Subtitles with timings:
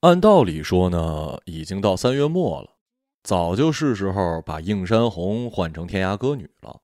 [0.00, 2.76] 按道理说呢，已经到三月末了，
[3.22, 6.82] 早就是时候把映山红换成天涯歌女了。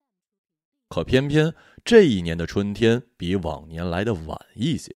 [0.89, 1.55] 可偏偏
[1.85, 4.97] 这一年的春天比往年来的晚一些。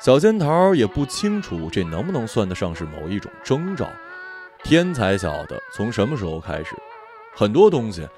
[0.00, 3.86] 小仙桃也不清楚这能不能算得上是某一种征兆，
[4.64, 6.74] 天才晓得从什么时候开始，
[7.34, 8.08] 很多东西，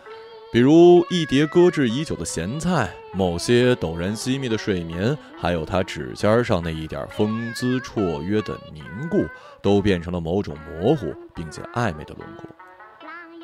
[0.52, 9.26] 比如一碟搁置已久的咸菜，某些陡然熄灭的睡眠，还有他指尖上那一点风姿绰约的凝固，
[9.60, 12.48] 都变成了某种模糊并且暧昧的轮廓。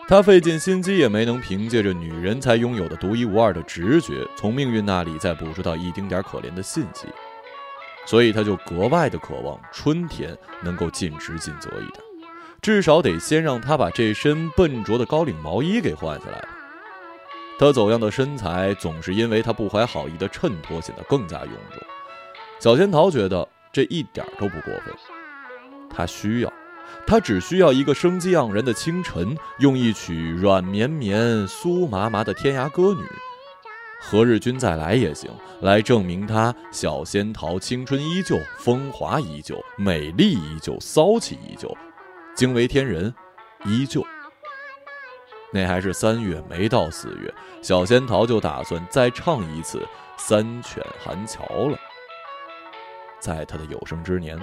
[0.06, 7.08] 他费尽心机也没能凭借着女人才拥有的独一无二的直觉，从命运那里再捕捉到一丁点可怜的信息。
[8.08, 12.02] 所以他就格外的渴望春天能够尽职尽责一点，
[12.62, 16.42] 至少得先让他把这身笨拙的高领毛衣给换下来。
[17.58, 21.82] 他走样的身材总是因为他不怀好意的衬托显得更加臃肿。
[22.58, 24.94] 小仙桃觉得这一点都不过分，
[25.90, 26.52] 他需要，
[27.06, 33.04] 他只需要一个生机盎然的清晨，用一曲软绵绵、酥麻麻的天涯歌女。
[34.00, 41.76] 何日君再来也行，来证明他小仙桃青春依旧，风华依旧，美丽依旧，骚气依旧，
[42.34, 43.12] 惊为天人，
[43.64, 44.04] 依旧。
[45.52, 47.32] 那还是三月，没到四月，
[47.62, 49.78] 小仙桃就打算再唱一次
[50.16, 51.76] 《三犬寒桥》了。
[53.18, 54.38] 在他的有生之年。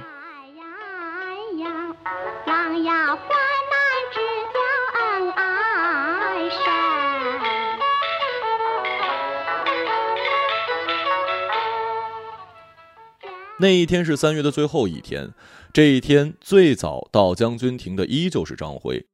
[13.57, 15.33] 那一天是三月的最后一天，
[15.71, 19.05] 这一天最早到将军亭的依旧是张辉，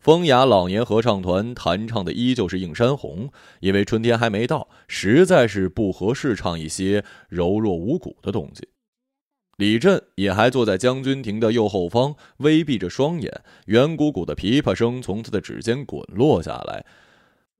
[0.00, 3.28] 风雅老年合唱团弹唱的依旧是《映山红》，
[3.60, 8.66] 因为春天还没到，实在是不合适唱一些柔弱无骨的东西。
[9.58, 16.84] 李振也还坐在将军亭的右后方，微闭着双眼，圆鼓鼓的琵琶声从他的指尖滚落下来。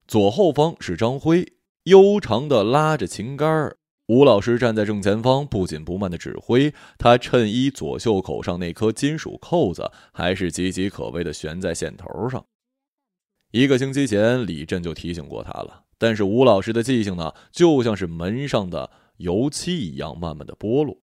[0.08, 1.52] 左后方是张辉，
[1.84, 3.76] 悠长的拉着琴杆儿。
[4.06, 6.74] 吴老师站在正前方，不紧不慢的指挥。
[6.98, 12.44] 他衬衣左袖口上那颗金属扣子，还是岌岌可危的悬在线头上。
[13.50, 20.98] 一个星期前，李振就提醒过他了，但是吴老师的记性呢，就像是门上的油漆一样，慢慢的剥落。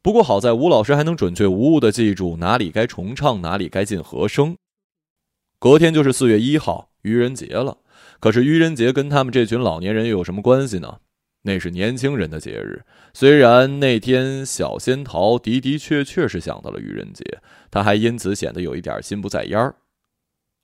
[0.00, 4.56] 不过好在吴老师还能准确无误的记住哪里该重唱，哪里该进和声。
[5.58, 7.78] 隔天就是四月一号，愚人节了。
[8.20, 11.00] 可是愚人节跟他们这群老年人又有什么关系呢？
[11.42, 12.82] 那是年轻人的节日，
[13.14, 17.24] 虽然那天小仙桃的的确确是想到了愚人节，
[17.70, 19.74] 他还因此显得有一点心不在焉儿。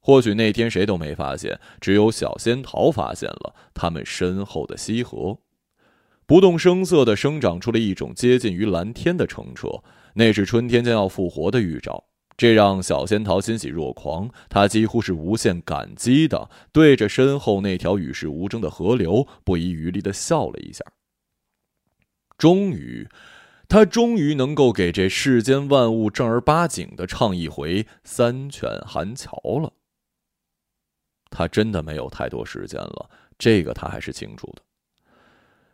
[0.01, 5.39] 或许那天谁都没发现，只有小仙桃发现了他们身后的西河，
[6.27, 9.83] 不动声色地生长出了一种接近于蓝天的澄澈，
[10.15, 12.05] 那是春天将要复活的预兆。
[12.37, 20.85] 这让小仙桃欣喜若狂，他几乎是无限感激的，对着身后那条与世无争的河流不遗余力的笑了一下。
[22.37, 23.09] 终于，
[23.69, 29.73] 他终于能够给这世间万物正儿八经的唱一回《三犬寒桥》了。
[31.31, 34.63] 他真的没有太多时间了，这个他还是清楚的。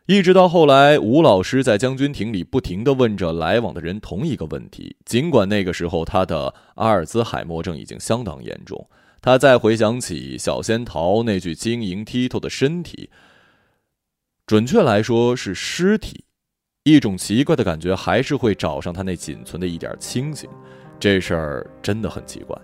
[0.05, 4.97] 一直到后来，吴老师在将军亭里不停地问着来往的人同一个问题。
[5.05, 8.89] 尽管那个时候他的阿尔兹海默症已经相当严重，
[9.21, 13.09] 他再回想起小仙桃那具晶莹剔透的身体，
[14.45, 16.25] 准确来说是尸体，
[16.83, 20.49] 一种奇怪的感觉还是会找上他那仅存的一点清醒。
[20.99, 22.57] 这事儿真的很奇怪。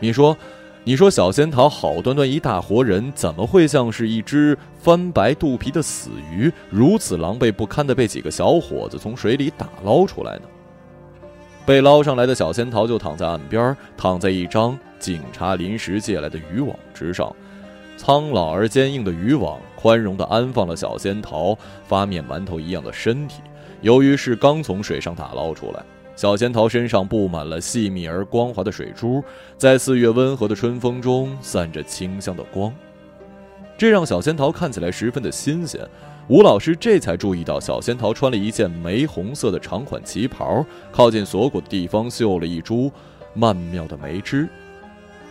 [0.00, 0.36] 你说？
[0.84, 10.42] 你说小仙桃好端端一大活人，怎么会像是一只翻白肚皮的死鱼，如此狼狈不堪的被几个小伙子从水里打捞出来呢？
[11.64, 17.32] 被捞上来的小仙桃就躺在岸边，躺在一张警察临时借来的渔网之上，
[17.96, 21.56] 苍老而坚硬的渔网宽容地安放了小仙桃
[21.86, 23.40] 发面馒头一样的身体。
[23.82, 25.84] 由于是刚从水上打捞出来。
[26.14, 29.22] 小仙桃身上布满了细密而光滑的水珠，
[29.56, 32.72] 在四月温和的春风中散着清香的光，
[33.78, 35.80] 这让小仙桃看起来十分的新鲜。
[36.28, 42.92] 吴老师这才注意到，小仙桃穿了一件玫红色的长款旗袍，靠近锁骨的地方绣了一株
[43.34, 44.46] 曼妙的梅枝，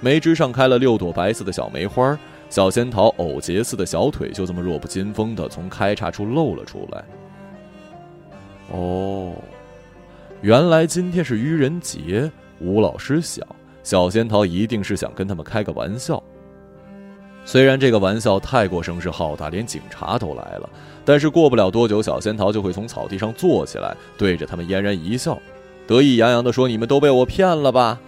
[0.01, 2.19] 梅枝上开了六朵白色的小梅花，
[2.49, 7.03] 小仙桃藕节似的小腿就这么弱不禁风的从开叉处露了出来。
[8.71, 9.33] 哦。
[10.41, 12.29] 原来今天是愚人节，
[12.59, 13.45] 吴老师想，
[13.83, 16.21] 小仙桃一定是想跟他们开个玩笑。
[17.45, 20.67] 虽然这个玩笑太过声势浩大，连警察都来了，
[21.05, 25.37] 但是过不了多久，小仙桃就会从草地上坐起来，对着他们嫣然一笑，
[25.85, 28.01] 得意洋洋地说：“你们都被我骗了吧？”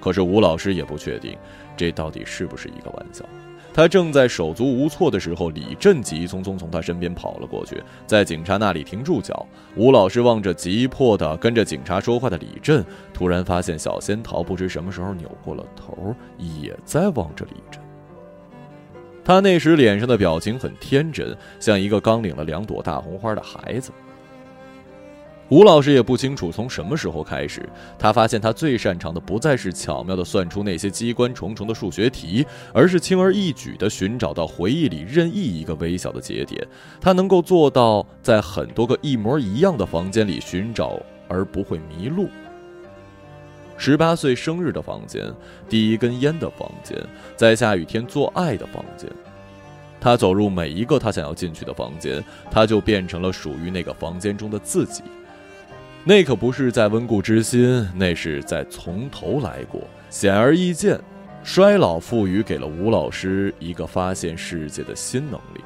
[0.00, 1.36] 可是吴老师也不确定，
[1.76, 3.22] 这到底是不是一个玩笑。
[3.76, 9.46] 他正在手足无措的时候，李振急匆匆从他身边跑了过去，在警察那里停住脚。
[9.76, 12.82] 吴老师望着急迫的跟着警察说话的李振，
[13.12, 17.78] 突然发现小仙桃不知什么时候扭过了头，也在望着李振。
[19.22, 23.92] 他那时脸上的表情很天真，像一个刚领了两朵大红花的孩子。
[25.48, 36.66] 吴老师也不清楚从什么时候开始，他发现他最擅长的不再是巧妙地算出那些机关重重的数学题，而是轻而易举地寻找到回忆里任意一个微小的节点。
[37.00, 42.28] 他能够做到在很多个一模一样的房间里寻找而不会迷路。
[43.76, 45.22] 十八岁生日的房间，
[45.68, 46.98] 第一根烟的房间，
[47.36, 49.08] 在下雨天做爱的房间。
[50.00, 52.20] 他走入每一个他想要进去的房间，
[52.50, 55.04] 他就变成了属于那个房间中的自己。
[56.08, 59.82] 那可不是在温故知新，那是在从头来过。
[60.08, 61.00] 显而易见，
[61.42, 65.60] 衰老赋予给了吴老师一个发现世界的新能力。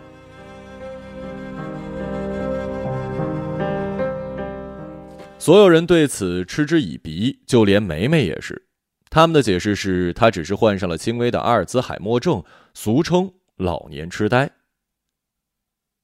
[5.38, 8.66] 所有人对此嗤之以鼻，就连梅梅也是。
[9.10, 12.42] 他们的解释是，她只是患上了轻微的阿尔兹海默症，
[12.72, 14.50] 俗称老年痴呆。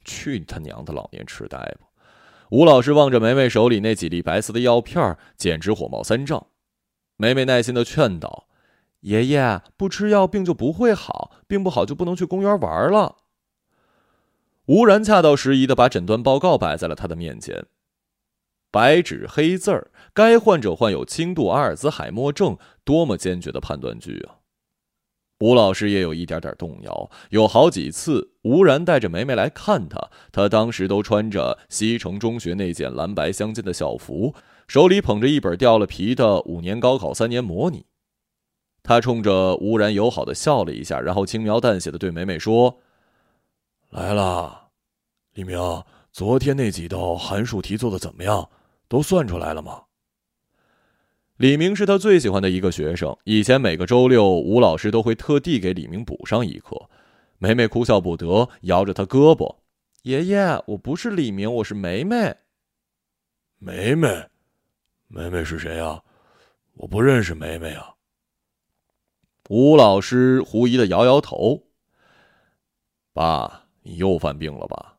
[0.05, 1.86] 去他娘的老年痴呆吧！
[2.51, 6.47] 吴老师望着梅梅手里那几粒白色的药片，简直火冒三丈。
[7.17, 8.47] 梅梅耐心的劝导
[9.01, 13.17] ：“爷爷，不吃药病就不会好，病不好就不能去公园玩了。”
[14.67, 17.67] 吴然恰到时宜的把诊断报告摆在了他的面前，
[18.71, 24.46] 白纸黑字儿，该患者患有轻度阿尔兹海默症，多么坚决的判断句啊！
[25.41, 34.35] 吴老师也有一点点动摇，有好几次，吴然带着梅梅来看他，他当时都穿着西城中学那件蓝白相间的校服，
[34.67, 37.85] 手里捧着一本掉了皮的五年高考三年模拟。
[38.83, 42.79] 他冲着吴然友好的笑了一下，然后轻描淡写的对梅梅说
[43.91, 44.69] ：“来了，
[45.35, 45.59] 李明，
[46.13, 48.49] 昨天那几道函数题做的怎么样？
[48.89, 49.83] 都算出来了吗？”
[51.37, 53.15] 李明是他最喜欢的一个学生。
[53.25, 56.89] 以前每个周六，吴老师都会特地给李明补上一课。
[57.37, 59.57] 梅梅哭笑不得，摇着他胳膊
[60.05, 62.35] ：“爷爷，我不是李明，我是梅梅。”
[63.61, 64.09] 梅梅，
[65.09, 66.03] 梅梅是谁啊？
[66.73, 67.95] 我不认识梅梅啊。
[69.51, 71.65] 吴老师狐疑的摇摇头
[73.13, 74.97] ：“爸，你又犯病了吧？”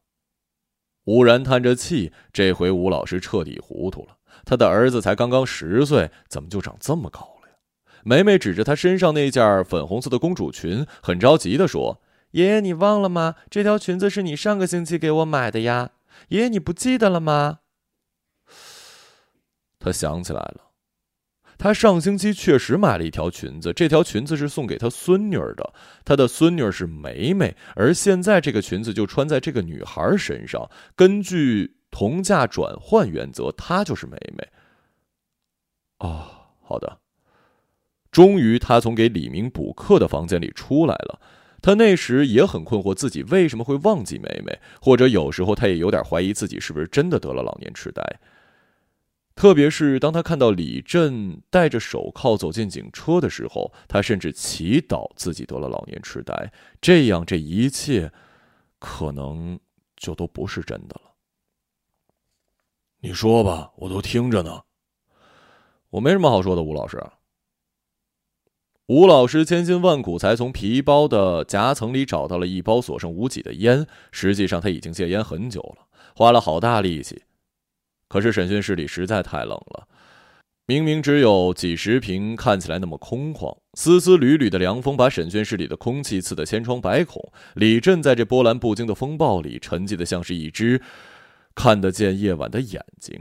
[1.06, 4.17] 吴然叹着气，这回吴老师彻底糊涂了。
[4.50, 7.56] 他的儿子才刚刚十岁，怎么就长这么高了呀？
[8.06, 12.02] 梅梅指着他身上那件粉红色的公主裙，很着急地说
[12.32, 13.36] ：“爷爷，你忘了吗？
[13.50, 15.90] 这条裙子是你上个星期给我买的呀！
[16.30, 17.60] 爷爷，你不记得了吗？”
[19.80, 20.72] 他想起来了，
[21.58, 25.74] 他上星期确实买了一条裙子，这条裙子是送给他孙女儿的，
[26.06, 30.70] 他的孙女儿是梅梅，而现在这个裙子就穿在这个女孩身上。
[30.96, 31.74] 根据。
[31.98, 34.48] 同价转换原则，她就是梅梅。
[35.98, 36.28] 哦，
[36.62, 37.00] 好的。
[38.12, 41.20] 终于，他从给李明补课的房间里出来了。
[41.60, 48.04] 他那时也很困惑，自己为什么会忘记梅梅，或者有时候他也有点怀疑自己是不是真的得了老年痴呆。
[49.34, 58.12] 特别是当他看到李振戴着手铐走进警车的时候，他甚至祈祷自己得了老年痴呆，这样这一切
[58.78, 59.60] 可能
[59.96, 61.07] 就都不是真的了。
[63.00, 64.62] 你说吧，我都听着呢。
[65.92, 67.02] 我没什么好说的，吴老师。
[68.88, 73.86] 吴老师千辛万苦才从皮包的夹层里找到了一包所剩无几的烟。
[74.12, 75.86] 实际上他已经戒烟很久了，
[76.16, 77.22] 花了好大力气。
[78.08, 79.88] 可是审讯室里实在太冷了，
[80.66, 83.56] 明明只有几十平，看起来那么空旷。
[83.74, 87.22] 丝丝缕缕的凉风把审讯室里的空气刺得千疮百孔。
[87.56, 90.82] 李振在这波澜不惊的风暴里，沉寂的像是一只。
[91.58, 93.20] 看得见夜晚的眼睛，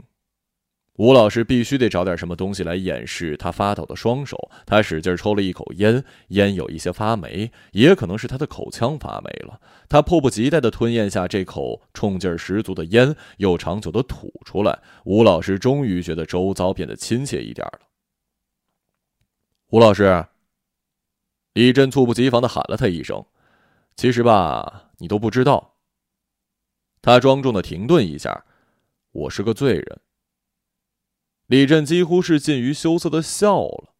[0.97, 4.37] 吴老师必须得找点什么东西来掩饰他发抖的双手。
[4.63, 9.59] 他使劲抽了一口烟，烟有一些发霉，也可能是他的口腔发霉了。
[9.89, 14.79] 他迫不及待地吞咽下这口冲劲十足的烟，又长久地吐出来。
[15.03, 17.79] 吴老师终于觉得周遭变得亲切一点了。
[19.71, 20.23] 吴老师，
[21.53, 23.25] 李振猝不及防地喊了他一声
[23.97, 25.73] ：“其实吧，你都不知道。”
[27.07, 28.43] 他庄重的停顿一下，
[29.13, 30.01] 我是个罪人。
[31.45, 33.93] 李振几乎是近于羞涩的笑了。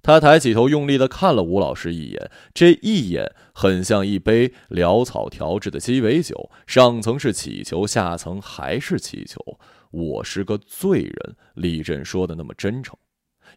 [0.00, 9.58] 他抬起头，用力的看了吴老师一眼，这一眼很像一杯潦草调制的鸡尾酒，上层是乞求，下层还是乞求。
[9.90, 12.96] 我是个罪人，李振说的那么真诚，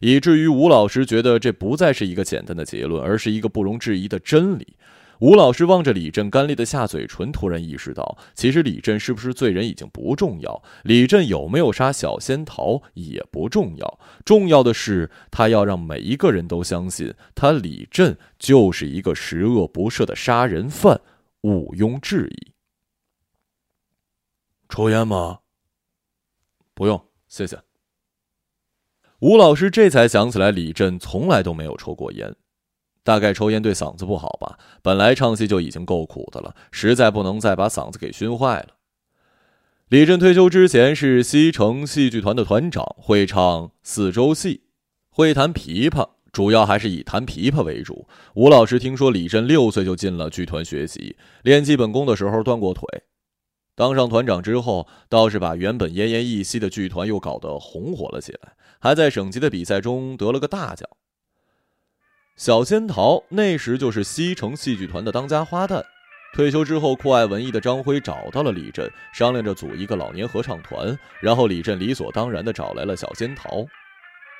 [0.00, 4.76] 以至于吴老师觉得这不再是一个简单的结论，而是一个不容置疑的真理。
[5.20, 20.98] 吴老师望着李振干裂的下嘴唇，突然意识到，其实李振是不是罪人已经不重要，李振有没有杀小仙桃也不重要，重要的是他要让每一个人都相信，他李振就是一个十恶不赦的杀人犯，
[21.42, 22.52] 毋庸置疑。
[24.70, 25.40] 抽烟吗？
[26.72, 27.60] 不用，谢谢。
[29.18, 32.34] 吴老师这才想起来，李振从来都没有抽过烟。
[33.02, 34.58] 大概抽烟对嗓子不好吧？
[34.82, 38.76] 本来唱戏就已经够苦的了，实在不能再把嗓子给熏坏了。
[39.88, 44.62] 李振退休之前是西城戏剧团的团长，会唱四周戏，
[45.08, 48.06] 会弹琵琶，主要还是以弹琵琶为主。
[48.34, 52.86] 吴老师听说李振六岁就进了剧团学习，练基本功的时候断过腿，
[53.74, 60.88] 当上团长之后，倒是把原本奄奄一息的剧团又搞得红火了起来，还在省级的比赛中得了个大奖。
[62.40, 65.84] 小仙桃那时就是西城戏剧团的当家花旦，
[66.32, 70.98] 退休之后酷爱文艺的张辉找到了李振，商量着组一个老年合唱团。
[71.20, 73.66] 然后李振理所当然地找来了小仙桃，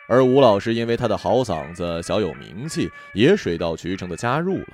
[0.08, 4.68] 而吴老师因为他的好嗓子小有名气，也水到渠成地加入了。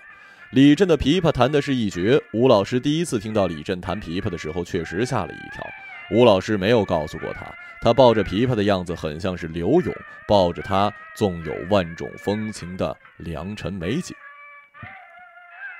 [0.53, 5.67] 李振的琵琶弹的是一绝，吴老师第一次听到李振弹琵琶的时候，确实吓了一跳。
[6.13, 7.53] 吴老师没有告诉过他。
[7.81, 9.95] 他抱着琵琶的样子很像是刘勇
[10.27, 14.15] 抱着他纵有万种风情的良辰美景，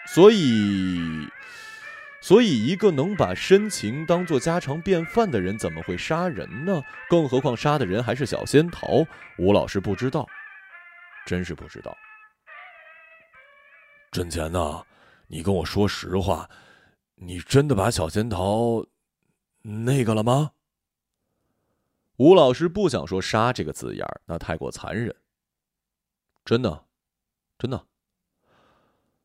[0.07, 1.29] 所以，
[2.21, 6.83] 所以一个能把深情当做家常便饭的人，怎么会杀人呢？
[7.09, 9.05] 更何况杀的人还是小仙桃。
[9.39, 10.27] 吴老师不知道，
[11.27, 11.97] 真是不知道。
[14.13, 14.83] 真钱呐，
[15.27, 16.49] 你跟我说实话，
[17.17, 18.87] 你真的把小仙桃
[19.63, 20.53] 那个了吗？
[22.17, 25.15] 吴老师不想说“杀”这个字眼儿，那太过残忍。
[26.45, 26.87] 真的，
[27.59, 27.87] 真的。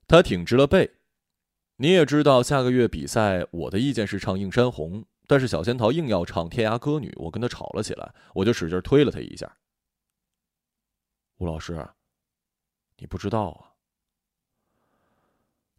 [0.07, 0.97] 他挺直了背。
[1.77, 9.57] 你也知道，下个月比赛，我的意见是唱《映山红》，但是小仙桃硬要唱《天涯歌女》，我跟他吵了起来，我就使劲推了他一下。
[11.37, 11.87] 吴老师，
[12.97, 13.71] 你不知道啊。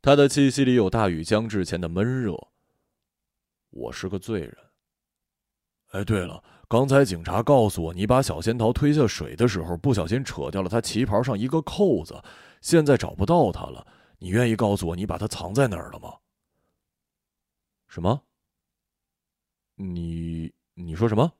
[0.01, 2.37] 他的气息里有大雨将至前的闷热。
[3.71, 4.57] 我是个罪人。
[5.91, 6.43] 哎，对了。
[6.73, 12.19] 刚才警察告诉我，你把小仙桃推下水的时候，不小心扯掉了她旗袍上一个扣子，
[12.63, 13.87] 现在找不到她了。
[14.21, 16.15] 你愿意告诉我，你把她藏在哪儿了吗？
[17.89, 18.23] 什么？
[19.77, 21.31] 你你说什么？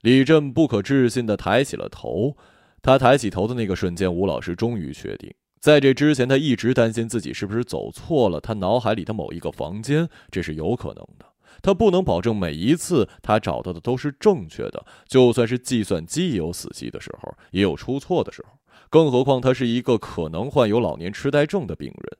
[0.00, 2.36] 李振不可置信的抬起了头。
[2.82, 11.31] 他抬起头的那个瞬间，吴老师终于确定，在这之前，他一直担心自己是不是走错了他脑海里的某一个房间，这是有可能的。
[11.62, 18.58] 他不能保证每一次他找到的都是正确的，就算是计算机有死机的时候，也有出错的时候。
[18.90, 22.18] 更何况他是一个可能患有老年痴呆症的病人，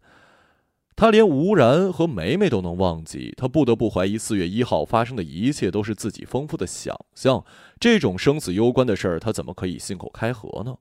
[0.96, 7.44] 他连吴然和梅梅都能忘记，他不得不怀疑四月一号发生的一切都是自己丰富的想象。
[7.80, 10.76] 这种生死攸关的事儿，他怎么可以信口开河呢？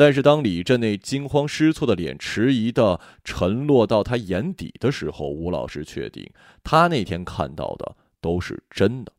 [0.00, 6.26] 但是，当李振那惊慌失措的脸迟疑的沉落到他眼底的时候，吴老师确定
[6.64, 9.12] 他那天看到的都是真的。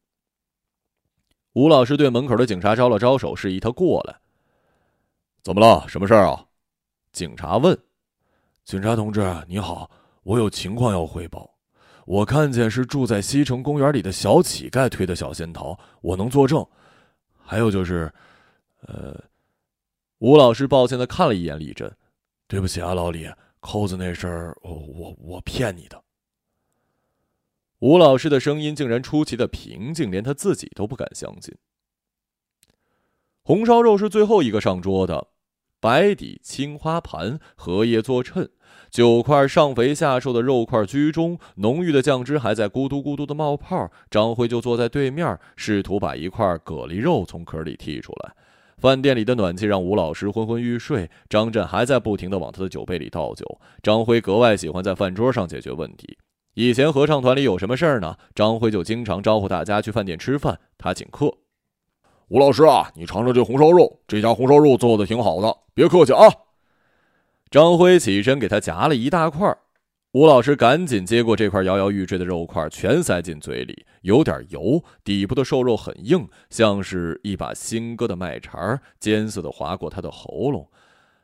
[1.54, 4.16] 吴老师对门口的警察招了招手，示意他过来。
[5.44, 5.88] 怎么了？
[5.88, 6.48] 什么事儿啊？
[7.12, 7.78] 警察问。
[8.66, 9.88] 警察同志，你好，
[10.24, 11.48] 我有情况要汇报。
[12.08, 16.66] 我看见是住在西城公园里的小乞丐推的小仙桃，我能作证。
[17.38, 18.12] 还有就是，
[18.88, 19.16] 呃。
[20.22, 21.92] 吴老师抱歉的看了一眼李振，
[22.48, 23.28] 对不起啊，老李，
[23.60, 26.00] 扣子那事儿，我我我骗你的。
[27.80, 31.56] 吴老师的声音竟然出奇的平静，连他自己都不敢相信。
[33.42, 35.30] 红烧肉是最后一个上桌的，
[35.80, 38.48] 白底青花盘，荷叶做衬，
[38.92, 43.92] 九块上肥下瘦的肉块居中，浓郁的酱汁还在咕嘟咕嘟的冒泡。
[44.12, 48.36] 张辉就坐在对面，试图把一块蛤蜊肉从壳里剔出来。
[48.82, 53.46] 饭店里的暖气让吴老师昏昏欲睡，张震还在不停的往他的酒杯里倒酒。
[53.84, 56.18] 张辉格外喜欢在饭桌上解决问题。
[56.56, 58.18] 以前合唱团里有什么事儿呢？
[58.34, 61.32] 张辉就经常招呼大家去饭店吃饭，他请客。
[62.30, 66.26] 吴老师啊，你尝尝这红烧肉，这家红烧肉做的挺好的，别客气啊。
[67.52, 69.56] 张辉起身给他夹了一大块。
[70.14, 80.70] 吴老师赶紧接过这块摇摇欲坠的肉块，全塞进嘴里，有点油，底部的瘦肉很硬，像是一把新割的麦茬，尖涩的划过他的喉咙。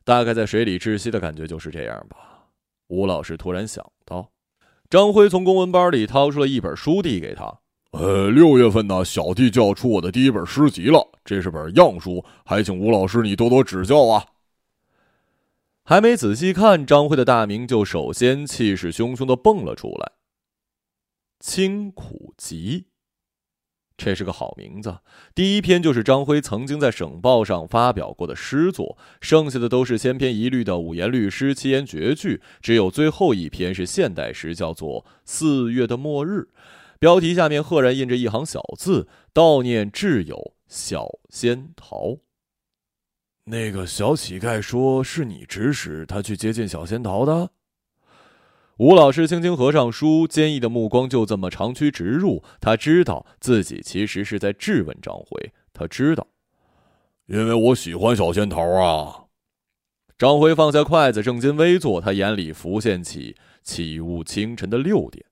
[0.05, 2.45] 大概在水里窒息的感觉就是这样吧。
[2.87, 4.29] 吴老师突然想到，
[4.89, 7.59] 张辉从公文包里掏出了一本书递给他
[7.91, 14.23] ：“呃，六月份呢，小弟就要出我的第一本诗集了，这是本样书，还请吴老师你多多指教啊。”
[15.89, 20.11] 还没仔细看，张辉的大名就首先气势汹汹的蹦了出来。
[21.39, 22.87] 清苦集，
[23.95, 24.97] 这是个好名字。
[25.33, 36.39] 第一篇就是张辉曾经在省报上发表过的诗作，剩下的都是千篇一律的五言律诗、七言绝句，只有最后一篇是现代诗，叫做《四月的末日》。
[36.99, 42.17] 标题下面赫然印着一行小字：“悼念挚友小仙桃。”
[43.49, 47.49] 那个小乞丐说：“是你指使他去接近小仙桃的。”
[48.75, 52.43] 吴老师轻轻合上书，坚毅的目光就这么长驱直入。
[52.59, 55.53] 他知道自己其实是在质问张辉。
[55.71, 56.27] 他知道，
[57.27, 59.23] 因为我喜欢小仙桃啊。
[60.17, 65.23] 张辉放下筷子，正襟危坐，他眼里浮现起起雾清晨的六点。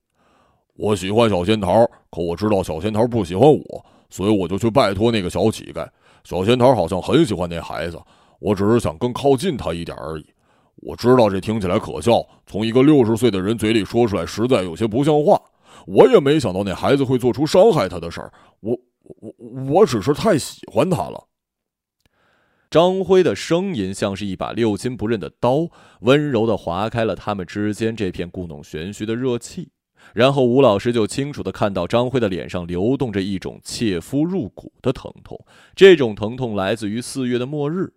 [0.72, 5.86] 我喜欢小仙桃，可我知道小仙桃不喜欢我，所以我就去拜托那个小乞丐。
[6.26, 7.96] 小仙桃好像很喜欢那孩子，
[8.40, 10.26] 我只是想更靠近他一点而已。
[10.78, 15.40] 我知道这听起来可笑，从一个六十岁的人嘴里说出来，实在有些不像话。
[15.86, 18.32] 我也没想到那孩子会做出伤害他的事儿。
[18.58, 19.32] 我我
[19.70, 21.28] 我只是太喜欢他了。
[22.68, 25.68] 张辉的声音像是一把六亲不认的刀，
[26.00, 29.70] 温柔的划开了他们之间这片故弄玄虚的热气。
[30.16, 35.38] 然后吴老师就清楚的看到张辉的脸上流动着一种切肤入骨的疼痛，
[35.74, 37.92] 这种疼痛来自于四月的末日。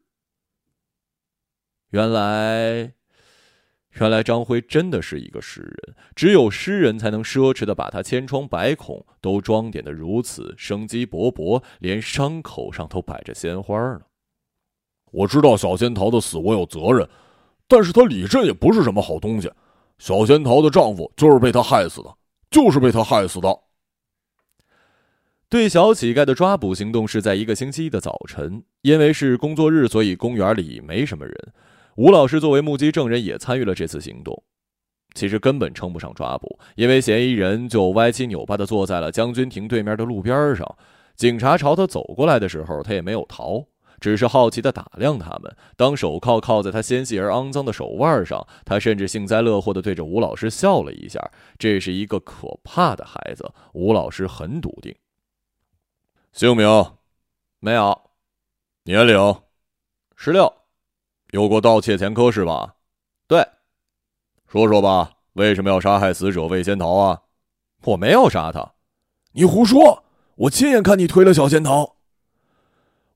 [1.91, 2.91] 原来，
[3.91, 14.01] 原来张辉真的是一个诗人，只有诗人才能奢侈的把他千疮百孔都装点的如此生机勃勃，连伤口上都摆着鲜花呢。
[15.11, 17.07] 我知道小仙桃的死我有责任，
[17.65, 19.49] 但是他李振也不是什么好东西。
[19.99, 22.15] 小仙桃的丈夫就是被他害死的，
[22.49, 23.59] 就是被他害死的。
[25.49, 31.35] 对小乞丐的抓捕行动是在一个星期一的早晨，因为是工作日，所以公园里没什么人。
[31.95, 34.43] 吴老师作为目击证人也参与了这次行动。
[35.15, 40.77] 其实根本称不上抓捕，因为嫌疑人就歪七扭八的坐在了将军亭对面的路边上，
[41.15, 43.65] 警察朝他走过来的时候，他也没有逃。
[43.99, 45.55] 只是好奇的打量他们。
[45.75, 51.19] 当手铐铐在他纤细而肮脏的手腕上，他甚至幸灾乐祸的对着吴老师笑了一下。
[51.57, 54.95] 这是一个可怕的孩子，吴老师很笃定。
[56.31, 56.93] 姓名？
[57.59, 58.01] 没有。
[58.83, 59.35] 年龄？
[60.15, 60.53] 十六。
[61.31, 62.75] 有过盗窃前科是吧？
[63.27, 63.45] 对。
[64.47, 67.21] 说说吧，为什么要杀害死者魏仙桃啊？
[67.83, 68.73] 我没有杀他。
[69.33, 70.03] 你胡说！
[70.35, 71.97] 我亲眼看你推了小仙桃。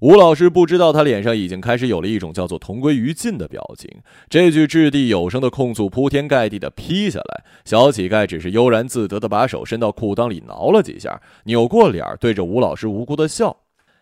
[0.04, 3.90] 吴老师不知道，他脸上已经开始有了一种叫做“同归于尽”的表情。
[4.28, 13.62] 这句掷地有声的控诉铺天盖地的劈下来，小乞丐只是悠然自得的把手伸到裤裆里挠了几下，扭过脸对着吴老师无辜的笑：“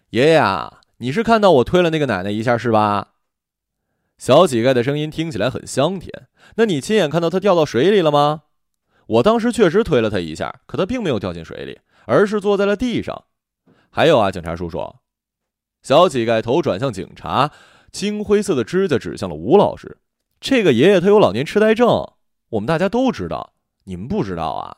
[0.10, 3.10] 爷爷啊，你是看到我推了那个奶奶一下是吧？”
[4.18, 6.12] 小乞丐的声音听起来很香甜。
[6.56, 8.42] 那你亲眼看到他掉到水里了吗？
[9.06, 13.26] 我当时确实推了他一下，可他并没有掉进水里，而是坐在了地上。
[13.92, 14.80] 还有啊，警察叔叔。
[15.82, 17.52] 小乞丐头转向警察，
[17.91, 19.98] 青灰色的指甲指向了吴老师。
[20.39, 22.13] 这个爷爷他有老年痴呆症，
[22.50, 23.54] 我们大家都知道，
[23.86, 24.78] 你们不知道啊？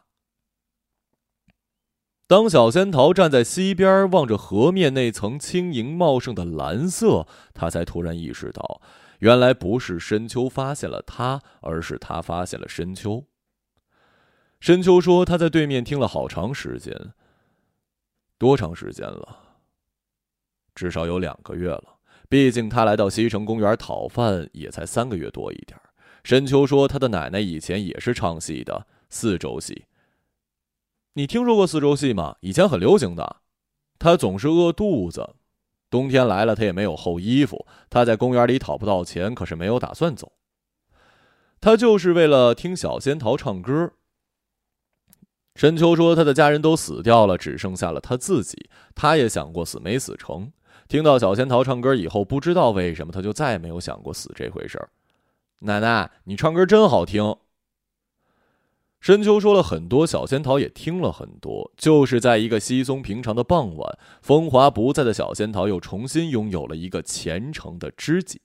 [2.26, 8.82] 当小仙桃站在溪边望着河面那层轻盈茂盛的蓝色，他才突然意识到，
[9.20, 13.26] 原来不是深秋发现了他，而是他发现了深秋。
[14.62, 17.14] 深秋说他在对面听了好长时间，
[18.38, 19.43] 多长时间了？
[20.76, 21.98] 至少有两个月了，
[22.30, 25.80] 毕竟他来到西城公园讨饭也才三个月多一点。
[26.24, 29.86] 深秋说，他的奶奶以前也是唱戏的，四周戏。
[31.14, 32.38] 你听说过四周戏吗？
[32.40, 33.38] 以前很流行的。
[34.00, 35.36] 他总是饿肚子，
[35.90, 37.68] 冬天来了他也没有厚衣服。
[37.90, 40.32] 他在公园里讨不到钱，可是没有打算走。
[41.62, 43.94] 他就是为了听小仙桃唱歌。
[45.56, 48.70] 深秋说，他的家人都死掉了，只剩下了他自己。
[48.96, 50.52] 他也想过死，没死成。
[50.88, 54.90] 听到小仙桃唱歌以后，不知道为什么，他就再也没有想过死这回事儿。
[55.60, 57.36] 奶奶，你唱歌真好听。
[59.00, 61.72] 深秋说了很多，小仙桃也听了很多。
[61.76, 68.42] 就是在一个稀松平常的傍晚，风华不在的小仙桃又重新拥有了一个虔诚的知己。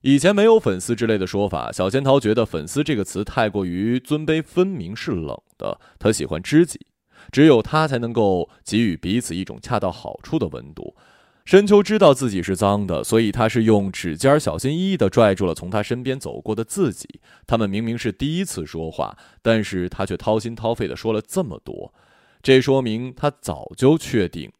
[0.00, 5.80] 以前没有“粉丝”之类的说法，小仙桃觉得“粉丝”这个词太过于尊卑分明，是冷的。
[5.98, 6.86] 他喜欢知己，
[7.30, 10.96] 只有他才能够给予彼此一种恰到好处的温度。
[11.44, 17.20] 深秋知道自己是脏的，所以他是用指尖小心翼翼地拽住了从他身边走过的自己。
[17.46, 21.94] 他们明明是第一次说话，但是他却掏心掏肺地说了这么多，
[22.42, 24.52] 这说明他早就确定，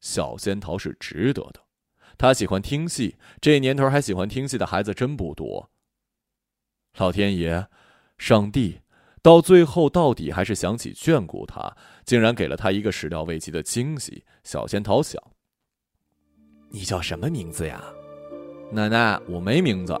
[0.00, 1.60] 小仙桃是值得的。
[2.18, 5.70] 他喜欢听戏，这年头还喜欢听戏的孩子真不多。
[6.98, 7.68] 老天爷，
[8.18, 8.80] 上帝，
[9.22, 14.24] 到最后到底还是想起眷顾他，竟然给了他一个始料未及的惊喜。
[14.42, 15.22] 小仙桃想。
[16.68, 17.80] 你叫什么名字呀？
[18.72, 19.96] 奶奶，我没名字。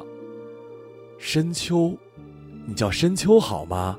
[1.18, 1.96] 深秋，
[2.66, 3.96] 你叫深秋好吗？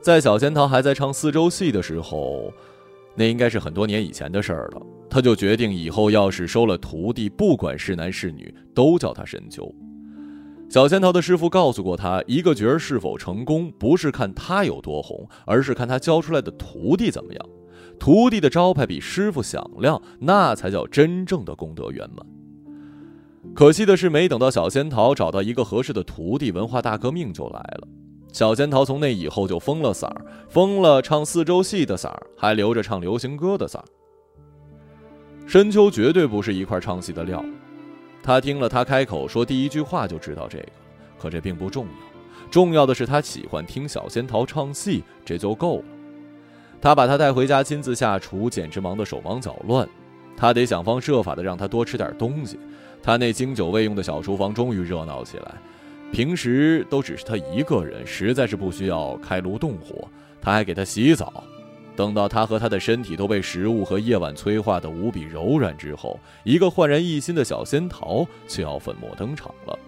[0.00, 2.50] 在小仙桃还在唱四周戏的时候，
[3.14, 4.80] 那应该是很多年以前的事儿了。
[5.10, 9.70] 他就决定以后要是收了徒弟，不管是男是女，都叫他深秋。
[10.70, 17.48] 小仙桃的师傅告诉过他，一个角儿是否成功，不是看他有多红，而是看他教出来的徒弟怎么样。
[17.98, 22.24] 徒弟的招牌比师傅响亮，那才叫真正的功德圆满。
[23.52, 27.88] 可惜的是，没等到小仙桃找到一个合适的徒弟，文化大革命就来了。
[28.32, 33.84] 小仙桃从那以后就封了嗓儿，封了唱四周戏的嗓儿，还留着唱流行歌的嗓儿。
[35.48, 37.44] 深秋绝对不是一块唱戏的料，
[38.22, 40.66] 他听了他开口说第一句话就知道这个，
[41.18, 41.92] 可这并不重要，
[42.50, 45.84] 重要的是他喜欢听小仙桃唱戏，这就够了。
[46.80, 49.88] 他把他带回家，亲自下厨，简直忙得手忙脚乱。
[50.36, 52.58] 他得想方设法的让他多吃点东西。
[53.02, 55.54] 他那经久未用的小厨房终于热闹起来。
[56.12, 60.08] 平时都只是他一个人，实在是不需要开炉动火。
[60.40, 61.44] 他还给他洗澡。
[61.96, 69.78] 等到他和他的身体都被食物和夜晚催化的无比柔软之后，一个焕然一新的小仙桃却要粉墨登场了。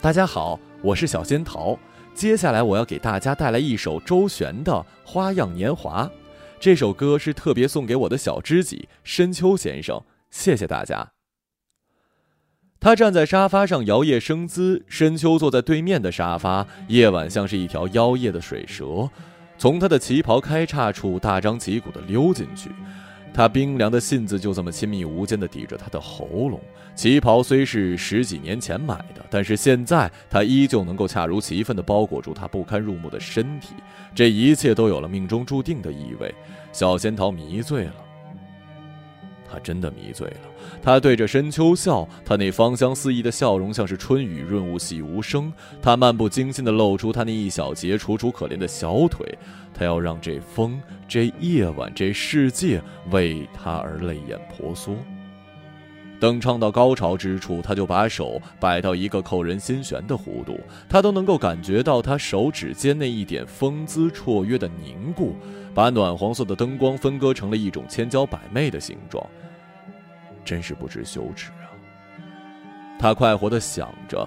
[0.00, 1.78] 大家好，我是小仙桃。
[2.14, 4.72] 接下来我要给大家带来一首周璇的
[5.04, 6.04] 《花样年华》，
[6.58, 11.12] 这首歌是特别送给我的小知己深秋先生，谢谢大家。
[12.80, 19.10] 他站在沙发上摇曳生姿，深秋坐在对面的沙发，夜晚像是一条妖曳的水蛇，
[19.58, 22.70] 从他的旗袍开叉处大张旗鼓地溜进去。
[23.34, 26.58] 他冰凉的信子就这么亲密无间的抵着他的喉咙。
[26.94, 33.74] 旗袍虽是十几年前买的，但是现在他依旧能够恰如其分地包裹住他不堪入目的身体。
[34.14, 36.34] 这一切都有了命中注定的意味。
[36.72, 37.94] 小仙桃迷醉了，
[39.50, 40.36] 他真的迷醉了。
[40.82, 45.52] 他对着深秋笑，他那芳香四溢的笑容像是春雨润物细无声。
[45.80, 49.26] 他漫不经心地露出他那一小截楚楚可怜的小腿。
[49.72, 54.96] 他要让这风、这夜晚、这世界为他而泪眼婆娑。
[56.18, 65.36] 等唱到高潮之处，他就把手摆到一个扣人心弦的弧度，他都能够感觉到他手指间那一点风姿绰约的凝固，
[65.76, 69.22] 把暖黄色的灯光分割成了一种千娇百媚的形状。
[70.42, 71.68] 真是不知羞耻啊！
[72.98, 74.26] 他快活地想着，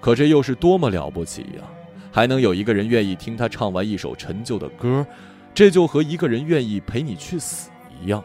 [0.00, 1.62] 可这又是多么了不起呀！
[2.10, 5.06] 还能有一个人愿意听他唱完一首陈旧的歌，
[5.54, 7.70] 这就和一个人愿意陪你去死
[8.02, 8.24] 一样。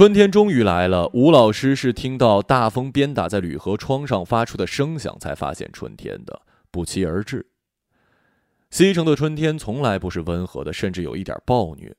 [0.00, 7.44] 春天终于来了，吴老师是听到大风鞭打在铝合窗上发出的声响才发现春天的，不期而至。
[8.70, 11.94] 西城的春天从来不是温和的，甚至有一点暴虐。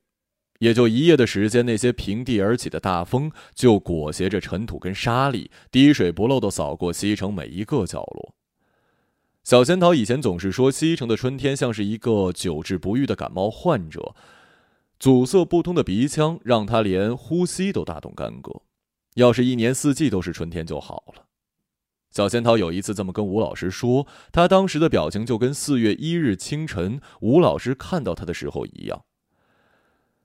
[0.58, 8.34] 也就一夜的时间，那些平地而起的大风就裹挟着尘土跟沙粒，滴水不漏地扫过西城每一个角落。
[9.44, 14.16] 小仙桃以前总是说，西城的春天像是一个久治不愈的感冒患者，
[15.02, 18.62] 阻塞不通的鼻腔让他连呼吸都大动干戈。
[19.14, 21.24] 要是一年四季都是春天就好了。
[22.12, 29.02] 小仙桃有一次这么跟吴老师说，他当时的表情就跟四月一日清晨吴老师看到他的时候一样。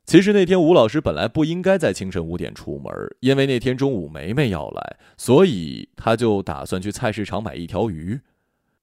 [0.06, 8.22] 其实那天吴老师本来不应该在清晨五点出门，因为那天中午梅梅要来，所以他就打算去菜市场买一条鱼。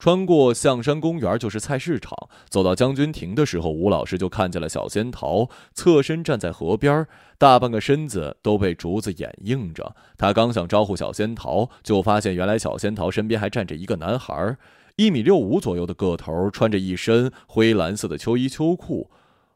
[0.04, 2.14] 穿过象山公园就是菜市场，
[2.50, 7.06] 走到将军亭的时候，吴老师就看见了小仙桃侧身站在河边，
[7.38, 9.96] 大半个身子都被竹子掩映着。
[10.18, 14.58] 他刚想招呼小仙桃，就发现原来小仙桃身边还站着一个男孩，
[14.96, 19.10] 一米六五左右的个头，穿着一身灰蓝色的秋衣秋裤。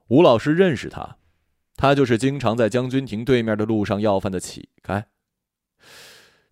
[0.06, 1.18] 吴老师认识他。
[1.76, 5.04] 他就是经常在将军亭对面的路上要饭的乞丐。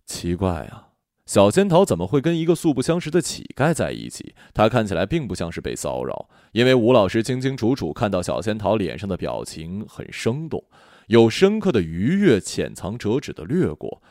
[0.05, 0.86] 奇怪啊，
[1.27, 4.33] 小仙桃怎么会跟一个素不相识的乞丐在一起？
[4.53, 10.63] 他看起来并不像是被骚扰，因为吴老师清清楚楚看到小仙桃脸上的表情很生动，
[11.07, 14.01] 有深刻的愉悦，浅藏辄止的掠过。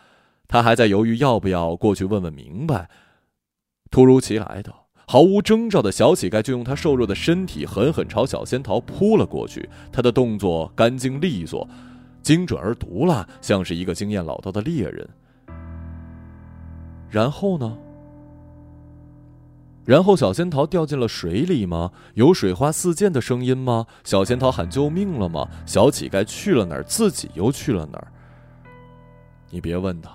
[0.46, 2.90] 他还在犹豫要不要过去问问明白。
[3.90, 4.70] 突如其来的、
[5.06, 9.66] 毫无征兆的小乞丐就用他瘦弱的身体狠狠朝小仙桃扑了过去。
[9.90, 11.66] 他的动作干净利索，
[12.20, 15.08] 精准而毒辣，像是一个经验老道的猎人。
[17.10, 17.78] 然后呢？
[19.84, 21.92] 然后小仙桃掉进了水里吗？
[22.14, 23.86] 有水花四溅的声音吗？
[24.02, 25.48] 小仙桃喊救命了吗？
[25.64, 26.82] 小乞丐去了哪儿？
[26.82, 28.08] 自己又去了哪儿？
[29.50, 30.10] 你别问他。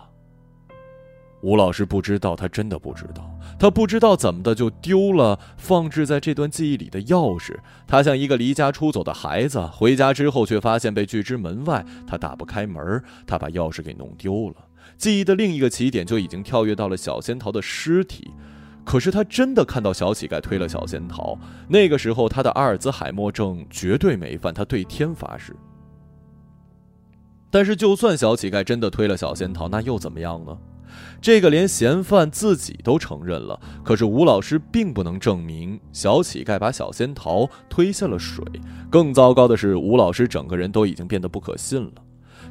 [1.42, 3.28] 吴老师不知道，他真的不知道。
[3.58, 7.58] 他不知道怎么的就丢了放置在这段记忆里的钥匙。
[7.88, 11.84] 他像一个离家出走的孩子，回家之后却发现被拒之门外。
[12.06, 14.56] 他打不开门，他把钥匙给弄丢了。
[15.02, 18.30] 记忆的另一个起点就已经跳跃到了小仙桃的尸体。
[18.86, 21.36] 可是他真的看到小乞丐推了小仙桃。
[21.68, 25.56] 那个时候他的阿尔兹海默症绝对没犯，他对天发誓。
[27.50, 30.56] 但是就算小乞丐真的推了小仙桃，那又怎么样呢？
[31.20, 38.46] 这个连嫌犯自己都承认了，可是吴老师并不能证明小乞丐把小仙桃推下了水。
[38.90, 41.92] 更糟糕的是，吴老师整个人都已经变得不可信了。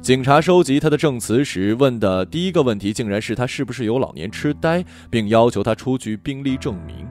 [0.01, 7.07] 警察收集他的证词时，问的第一个问题竟然是他是不是有老年痴呆，并要求他出具病历证明。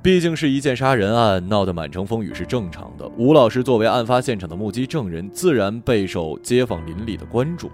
[0.00, 3.06] 毕竟是一件杀人案，闹得满城风雨是正常的。
[3.18, 7.70] 吴老师作为案发现场的目击证人，自然备受街坊邻里的关注。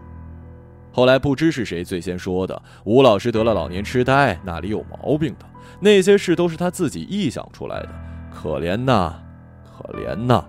[0.90, 5.46] 后来不知是谁最先说的，吴老师得了老年痴呆，哪里有毛病的？
[5.78, 7.90] 那些事都是他自己臆想出来的，
[8.34, 9.14] 可怜呐，
[9.64, 10.44] 可怜呐！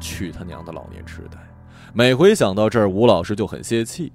[0.00, 1.38] 去他娘的老年痴呆！
[1.94, 4.12] 每回想到这儿，吴老师就很泄气。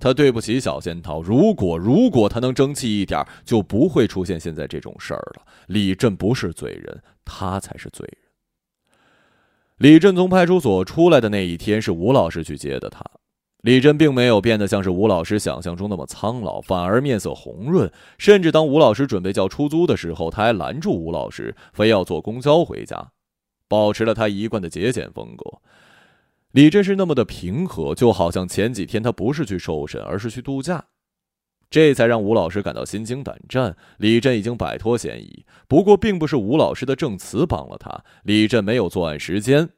[0.00, 5.42] 他对不起小仙桃，如果如果他能争气一点，就不会出现现在这种事儿了。
[5.66, 8.22] 李振不是罪人，他才是罪人。
[9.78, 13.04] 李振从派出所出来的那一天，是吴老师去接的他。
[13.62, 17.88] 李振并没有变得像是吴老师想象中那么苍老，反而面色红润。
[18.18, 23.12] 甚至当吴老师准备叫出租的时候，他还拦住吴老师，非要坐公交回家，
[23.72, 25.62] 保持了他一贯的节俭风格。
[26.50, 30.84] 李振是那么的平和，就好像前几天他不是去受审，而是去度假，
[31.70, 33.74] 这才让吴老师感到心惊胆战。
[33.96, 39.70] 李振已经摆脱嫌疑，不过并不是吴老师的证词帮了他，李振没有作案时间。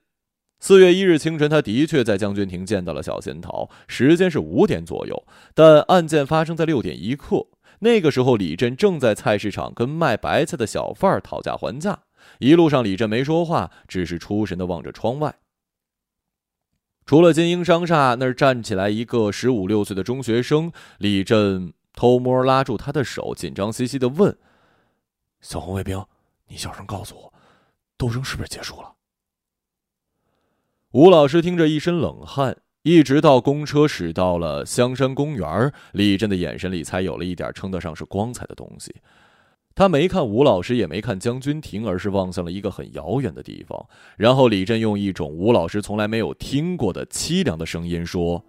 [0.59, 5.25] 四月一日清晨，他的确在将军亭见到了小仙桃，时间是五点左右。
[5.55, 7.47] 但案件发生在六点一刻，
[7.79, 12.01] 那个时候李振正在菜市场跟卖白菜的小贩讨价还价。
[12.39, 15.37] 一路上，李振没说话，只是出神的望着窗外。
[17.07, 24.37] 除了金鹰商厦那儿站起来一个十五六岁的中学生，李振偷摸拉住他的手，紧张兮兮的问
[25.43, 26.03] ：“小红卫兵，
[26.49, 27.35] 你小声告诉我，
[27.99, 28.95] 斗争是不是结束了？”
[30.93, 38.95] 吴老师听着一身冷汗，一直到公车驶到了香山公园，李振的眼神里才有了一点称得上是光彩的东西。
[39.77, 43.85] 他没看吴老师，也没看将军亭，而是望向了一个很遥远的地方。
[44.17, 48.45] 然后李振用一种吴老师从来没有听过的凄凉的声音说：“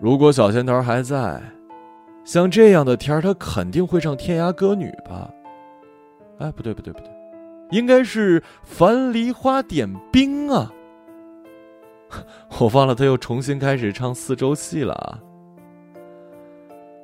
[0.00, 1.40] 如果小仙桃还在，
[2.24, 5.30] 像这样的天儿，他肯定会唱《天涯歌女》吧？
[6.38, 7.08] 哎，不对，不对，不对，
[7.70, 10.72] 应该是《樊梨花点兵》啊。
[12.58, 15.20] ”我忘了，他又重新开始唱四周戏了啊！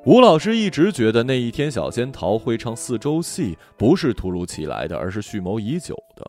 [0.06, 6.24] 吴老师一直觉得那一天小仙桃会唱四周戏不是突如其来的，而是蓄谋已久的。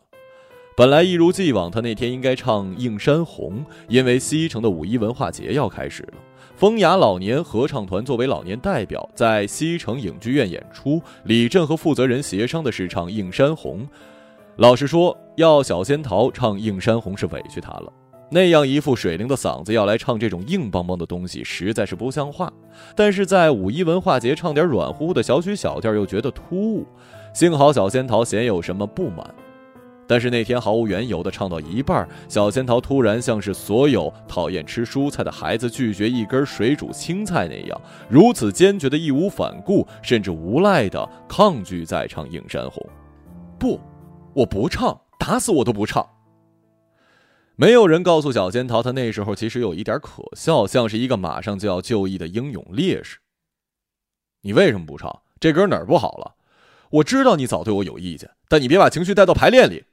[0.76, 6.14] 本来一如既往，他那天应该唱《映山红》，因为西城的五一文化节要开始了。
[6.56, 11.00] 风雅老年合唱团作为老年代表，在西城影剧院演出。
[11.22, 13.82] 李振和负责人协商的是唱《映山红》。
[14.56, 17.92] 老实说，要小仙桃唱《映山红》是委屈他了。
[18.30, 22.52] 那样一副水灵的嗓子要来唱这种硬邦邦的东西，实在是不像话。
[22.94, 26.86] 但是在五一文化节唱点软乎乎的小曲小调，又觉得突兀。
[27.32, 29.34] 幸好小仙桃鲜有什么不满，
[30.06, 42.84] 但是那天毫无缘由的唱到一半，小仙桃突然像是所有讨厌吃蔬菜的孩子拒绝一根水煮青菜那样，如此坚决的义无反顾，甚至无赖的抗拒再唱《映山红》。
[43.58, 43.80] 不，
[44.34, 46.06] 我不唱，打死我都不唱。
[47.60, 53.18] 没有人告诉小仙桃，他那时候其实有一点可笑，像是一个马上就要就义的英勇烈士。
[54.42, 55.22] 你为什么不唱？
[55.40, 56.36] 这歌哪儿不好了？
[56.90, 59.86] 我知道你早对我有意见，但你别把情绪带到排练里。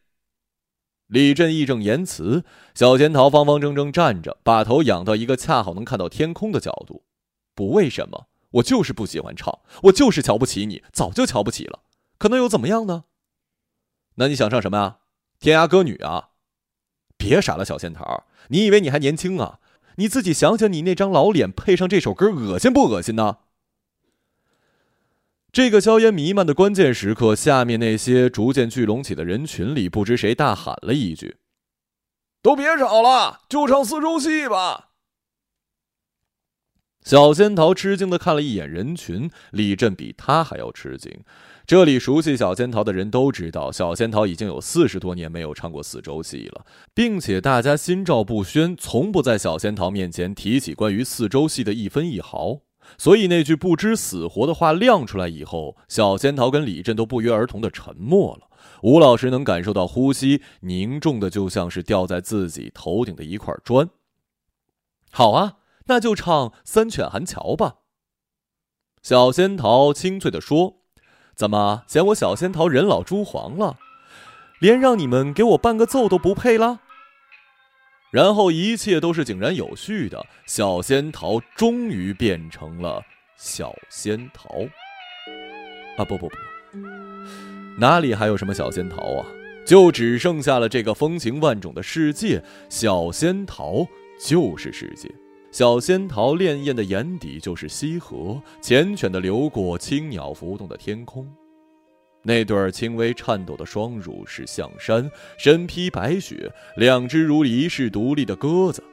[1.07, 2.43] 李振义正言辞，
[2.75, 7.03] 小仙桃方方正正站着，把头仰到一个恰好能看到天空的角度。
[7.55, 11.79] 不为什么，我就是不喜欢唱，我就是瞧不起你，早就瞧不起了。
[12.19, 13.05] 可能又怎么样呢？
[14.17, 14.97] 那你想唱什么呀？
[15.39, 16.29] 天涯歌女啊？
[17.17, 19.59] 别傻了，小仙桃，你以为你还年轻啊？
[19.97, 23.37] 你自己想想，你那张老脸配上这首歌，恶心不恶心呢？
[25.51, 31.37] 这个硝烟弥漫的关键时刻，下面那些逐渐聚拢起的人群里，不知谁大喊了一句
[32.43, 34.89] ：“都别吵了，就唱四中戏吧。”
[37.05, 41.23] 小仙桃吃惊的看了一眼人群，李振比他还要吃惊。
[41.67, 52.59] 这里熟悉小仙桃的人都知道，小仙桃已经有四十多年没有唱过四周戏了，并且大家心照不宣，从不在小仙桃面前提起关于四周戏的一分一毫。
[52.99, 58.47] 所以那句不知死活的话亮出来以后，小仙桃跟李振都不约而同的沉默了。
[58.83, 63.89] 吴老师能感受到呼吸凝重的，就像是掉在自己头顶的一块砖。
[65.09, 67.77] 好啊，那就唱《三犬寒桥》吧。
[69.01, 70.83] 小仙桃清脆的说。
[71.35, 73.77] 怎么嫌我小仙桃人老珠黄了，
[74.59, 76.79] 连让你们给我伴个奏都不配了？
[78.11, 83.03] 然后一切都是井然有序的，小仙桃终于变成了
[83.35, 84.47] 小仙桃。
[85.97, 86.35] 啊不不不，
[87.77, 89.25] 哪里还有什么小仙桃啊？
[89.65, 93.85] 就只剩下了这个风情万种的世界，小仙桃
[94.23, 95.13] 就是世界。
[95.57, 101.25] 小仙桃潋滟的眼底就是西河，缱绻的流过青鸟浮动的天空。
[102.23, 108.83] 那对儿轻微颤抖的双乳是象山，身披白雪，两只如一世独立的鸽子。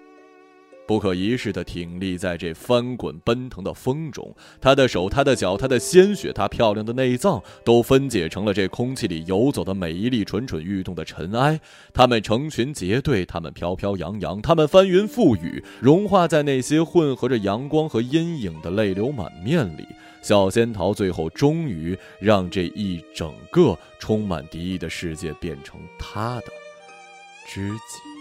[0.86, 11.60] 不可一世的挺立在这翻滚奔腾的风中，他的手、他的脚、他的鲜血、他漂亮的内脏，都分解成了这空气里游走的每一粒蠢蠢欲动的尘埃。
[11.94, 19.86] 他们成群结队，他们飘飘扬扬，他们翻云覆雨，融化在那些混合着阳光和阴影的泪流满面里。
[20.20, 26.46] 小仙桃最后终于让这一整个充满敌意的世界变成他的
[27.48, 28.11] 知己。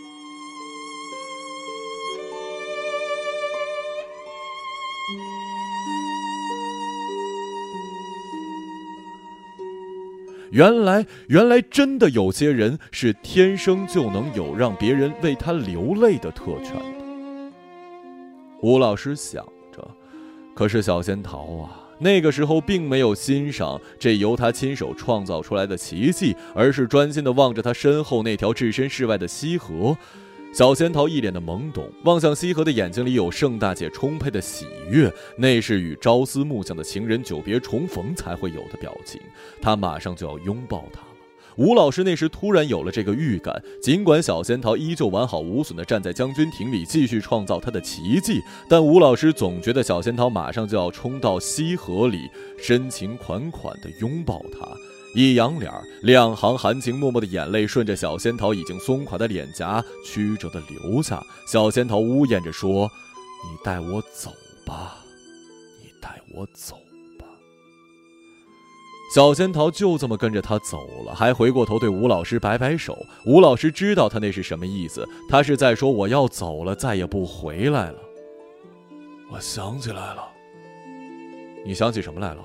[10.51, 17.51] 原来，原来真的有些人是天生就能有让别人为他流泪的特权的。
[18.61, 19.89] 吴老师想着，
[20.53, 29.97] 可是小仙桃啊，那个时候并没有欣赏这由他亲手创造出来的奇迹，而是专心的望着他身后那条置身事外的西河。
[30.53, 39.21] 小仙桃一脸的懵懂，望向西河的眼睛里有盛大且充沛的喜悦，那是与朝思暮想的情人久别重逢才会有的表情。
[39.61, 41.07] 他马上就要拥抱她了。
[41.55, 54.67] 吴老师那时突然有了这个预感，尽管小仙桃依旧完好无损地站在将军亭里继续创造他的奇迹，但吴老师总觉得小仙桃马上就要冲到西河里，深情款款地拥抱他。
[55.13, 55.71] 一仰脸，
[56.03, 61.21] 两行含情脉脉的眼泪顺着小仙桃已经松垮的脸颊曲折的流下。
[61.45, 62.89] 小仙桃呜咽着说
[63.43, 64.31] ：“你带我走
[64.65, 64.97] 吧，
[65.81, 66.75] 你带我走
[67.19, 67.25] 吧。”
[69.13, 72.97] 小仙桃就这么跟着他走了，还回过头对吴老师摆摆手。
[73.25, 77.99] 吴老师知道他那是什么意思，他是在说：“我要走了，再也不回来了。”
[79.29, 80.23] 我想起来了，
[81.65, 82.41] 你想起什么来了？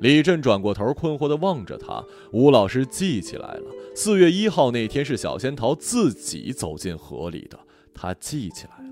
[0.00, 2.02] 李振转过头，困惑地望着他。
[2.32, 7.58] 吴老师记起来了，四月一号那天是小仙桃自己走进河里的，
[7.94, 8.90] 他记起来了。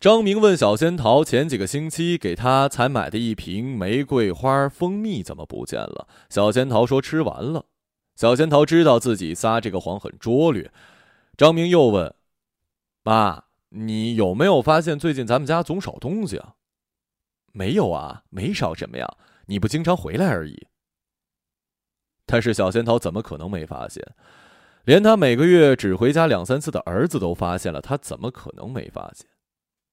[0.00, 7.66] 张明问小仙桃：“前几个星期给他才买的一瓶玫瑰花蜂蜜怎么不见了？”小仙桃说：“吃完了。”
[8.16, 10.70] 小仙桃知道自己撒这个谎很拙劣。
[11.36, 12.14] 张明又问
[13.04, 16.54] ：“妈。”你有没有发现最近咱们家总少东西啊？
[17.52, 20.66] 没有啊，没少什么呀，你不经常回来而已。
[22.26, 24.04] 但是小仙桃怎么可能没发现？
[24.84, 29.26] 连他每个月只回家两三次的儿子都发现了，他怎么可能没发现？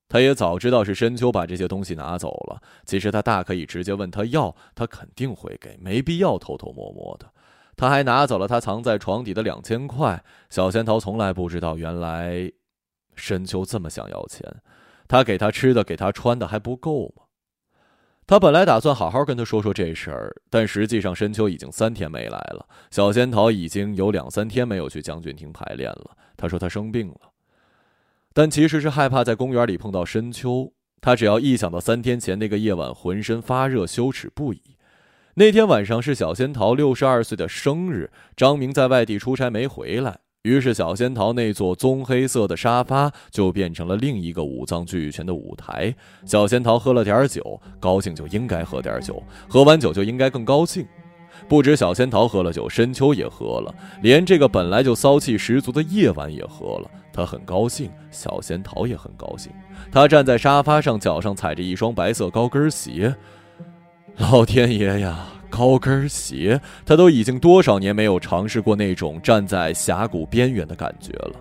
[0.08, 2.62] 他也早知道是深秋把这些东西拿走了。
[2.86, 7.32] 其实他大可以直接问他要，他肯定会给，没必要偷偷摸摸的。
[7.76, 10.24] 他还拿走了他藏在床底的两千块。
[10.50, 12.52] 小仙桃从来不知道，原来。
[13.16, 14.62] 深秋这么想要钱，
[15.08, 17.24] 他给他吃的，给他穿的还不够吗？
[18.26, 22.66] 他本来打算好好跟他说说这事儿，但实际上深秋已经三天没来了。
[22.90, 26.12] 小仙桃已经有两三天没有去将军厅排练了。
[26.38, 27.32] 他说他生病了，
[28.34, 30.72] 但其实是害怕在公园里碰到深秋。
[31.02, 34.78] 他只要一想到三天前那个夜晚，浑身发热，羞耻不已。
[35.34, 40.20] 那天晚上是小仙桃六十二岁的生日，张明在外地出差没回来。
[40.44, 45.96] 于是小仙桃那座棕黑色的沙发就变成了另一个五脏俱全的舞台。
[46.26, 50.86] 小仙桃喝了点酒，高兴就应该喝点酒，喝完酒就应该更高兴。
[51.48, 56.92] 不止小仙桃喝了酒，深秋也喝了，连这个本来就骚气十足的夜晚也喝了。
[57.14, 59.50] 他很高兴，小仙桃也很高兴。
[59.94, 63.16] 他站在沙发上，脚上踩着一双白色高跟鞋。
[64.18, 65.26] 老天爷呀，
[65.56, 66.60] 高跟鞋！
[66.84, 71.36] 他都已经多少年没有尝试过那种站在峡谷边缘的感觉了。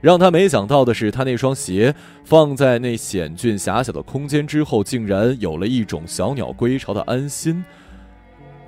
[0.00, 1.94] 让他没想到的是，他那双鞋
[2.24, 7.62] 放在那险峻狭小的空间之后，竟然有了一种小鸟归巢的安心。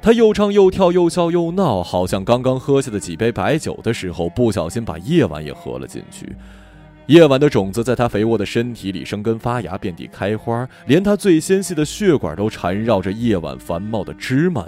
[0.03, 6.37] 他又唱又跳又笑又闹，好像刚刚喝下的几杯白酒的时候，不小心把夜晚也喝了进去。
[7.07, 14.65] 夜晚的种子在他肥沃的身体里生根发芽，遍地开花，连他最纤细的血管都缠绕着夜晚繁茂的枝蔓。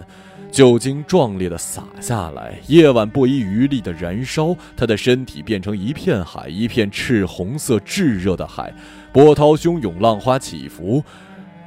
[0.51, 8.73] 酒精壮烈的洒下来，夜晚不遗余力的燃烧，他的身体变成一片海，一片赤红色炙热的海，
[9.13, 11.03] 波涛汹涌，浪花起伏，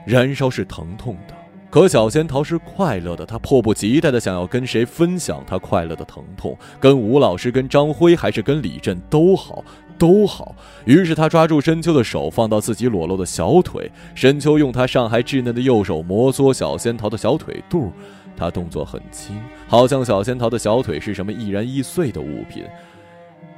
[0.06, 1.34] 燃烧是疼痛的。
[1.70, 9.66] 可小仙桃是快乐的，她迫不及待的想要跟谁分享她快乐的疼痛，跟吴老师、跟张辉，还是跟李振都好，
[9.98, 10.56] 都好。
[10.86, 13.92] 于是他抓住深秋的手，放到自己裸露的小腿。
[14.16, 17.92] 深秋用他上还稚嫩的右手摩挲小仙桃的小腿肚，
[18.36, 22.64] 他动作很轻，好像小仙桃的小腿是什么易燃易碎的物品。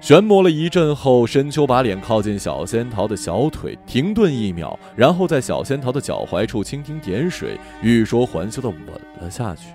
[0.02, 8.80] 旋磨了一阵后，深秋把脸靠近小仙桃的小腿，停顿一秒，然后在小仙桃的脚踝处蜻蜓点水、欲说还休的吻
[9.20, 9.68] 了下去。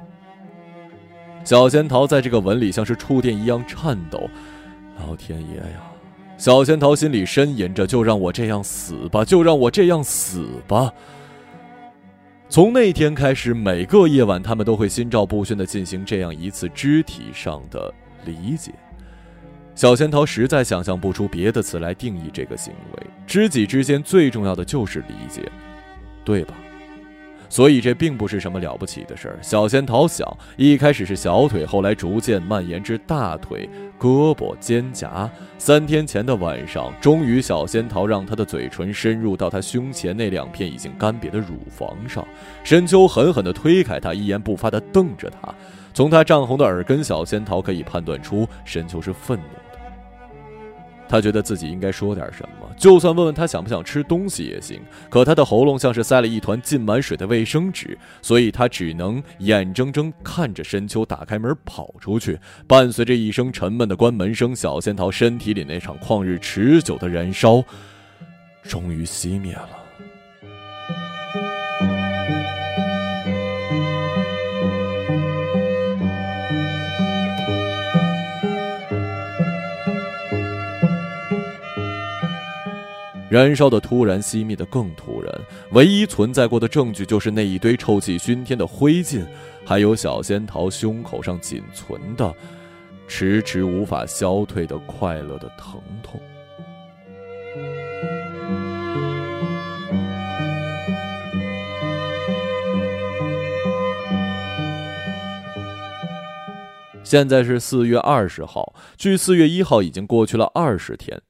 [1.45, 4.31] 小仙桃在这个吻里像是触电一样颤抖。
[4.99, 5.94] 老天爷呀！
[6.45, 10.93] 小仙桃心里呻吟着：“就让我这样死吧，就让我这样死吧。”
[12.51, 17.91] 从那天开始，每个夜晚，他们都会心照不宣地进行这样一次肢体上的
[18.27, 18.75] 理解。
[19.75, 23.07] 小仙桃实在想象不出别的词来定义这个行为。
[23.27, 25.51] 知己之间最重要的就是理解，
[26.27, 26.55] 对吧？
[27.49, 29.39] 所以这并不是什么了不起的事儿。
[29.41, 33.69] 小仙桃小，一开始是小腿，后来逐渐蔓延至大腿、
[33.99, 35.29] 胳膊、肩胛。
[35.59, 42.27] 三天前的晚上，终于小仙桃让他的嘴唇深入到他胸前那两片已经干瘪的乳房上。
[42.63, 45.55] 深秋狠狠地推开他，一言不发地瞪着他。
[45.93, 49.64] 从他涨红的耳根，小仙桃可以判断出深秋是愤怒。
[51.09, 54.81] 他觉得自己应该说点什么，就算问问他想不想吃东西也行。
[55.09, 62.39] 可他的喉咙像是塞了一团浸满水的卫生纸，所以他只能眼睁睁看着深秋打开门跑出去。
[62.67, 67.63] 伴随着一声沉闷的关门声，小仙桃身体里那场旷日持久的燃烧，
[68.63, 69.69] 终于熄灭了。
[83.35, 85.41] 燃烧的突然，熄灭的更突然。
[85.73, 89.27] 唯一存在过的证据就是那一堆臭气熏天的灰烬，
[89.65, 92.33] 还有小仙桃胸口上仅存的、
[93.09, 96.21] 迟迟无法消退的快乐的疼痛。
[107.03, 111.21] 现在是四月二十号，距四月一号已经过去了二十天。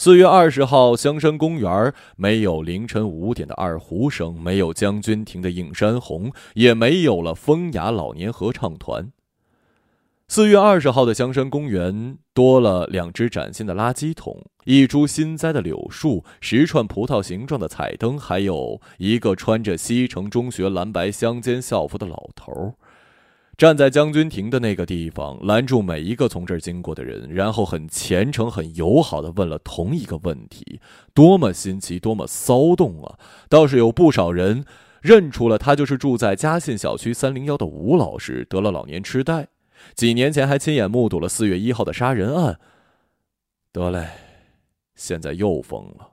[0.00, 9.10] 四月二十号，香山公园没有凌晨五点的二胡声，没有将军亭的映山红，也没有了风雅老年合唱团。
[10.28, 22.74] 四月二十号的香山公园多了两只崭新的垃圾桶，一株新栽的柳树，十串葡萄形状的彩灯，还有一个穿着西城中学蓝白相间校服的老头。
[23.58, 30.80] 站在将军亭的那个地方，拦住每一个从这儿经过的人，然后很虔诚、很友好的问了同一个问题，
[31.12, 33.18] 多么新奇，多么骚动啊！
[33.48, 34.64] 倒是有不少人
[35.02, 39.48] 认出了他，就是住在嘉信小区三零幺的吴老师，得了老年痴呆，
[39.96, 42.60] 几年前还亲眼目睹了四月一号的杀人案。
[43.72, 44.06] 得嘞，
[44.94, 46.12] 现在又疯了。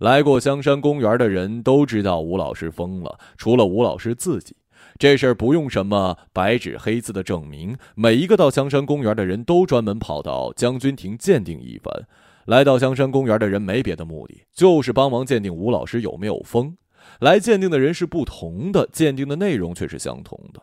[0.00, 4.54] 来过香山公园的人都知道吴老师疯了，除了吴老师自己。
[4.98, 12.06] 这事儿不用什么白纸黑字的证明，每一个到香山公园的人都专门跑到将军亭鉴定一番。
[12.46, 16.76] 来到香山公园的人没别的目的，就是帮忙鉴定吴老师有没有疯。
[17.20, 20.62] 来鉴定的人是不同的，鉴定的内容却是相同的。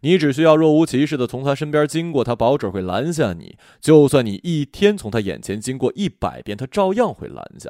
[0.00, 3.56] 你只需要若无其事的从他身边经过，他保准会拦下你。
[3.80, 7.68] 就算你一天从他眼前经过一百遍，他照样会拦下。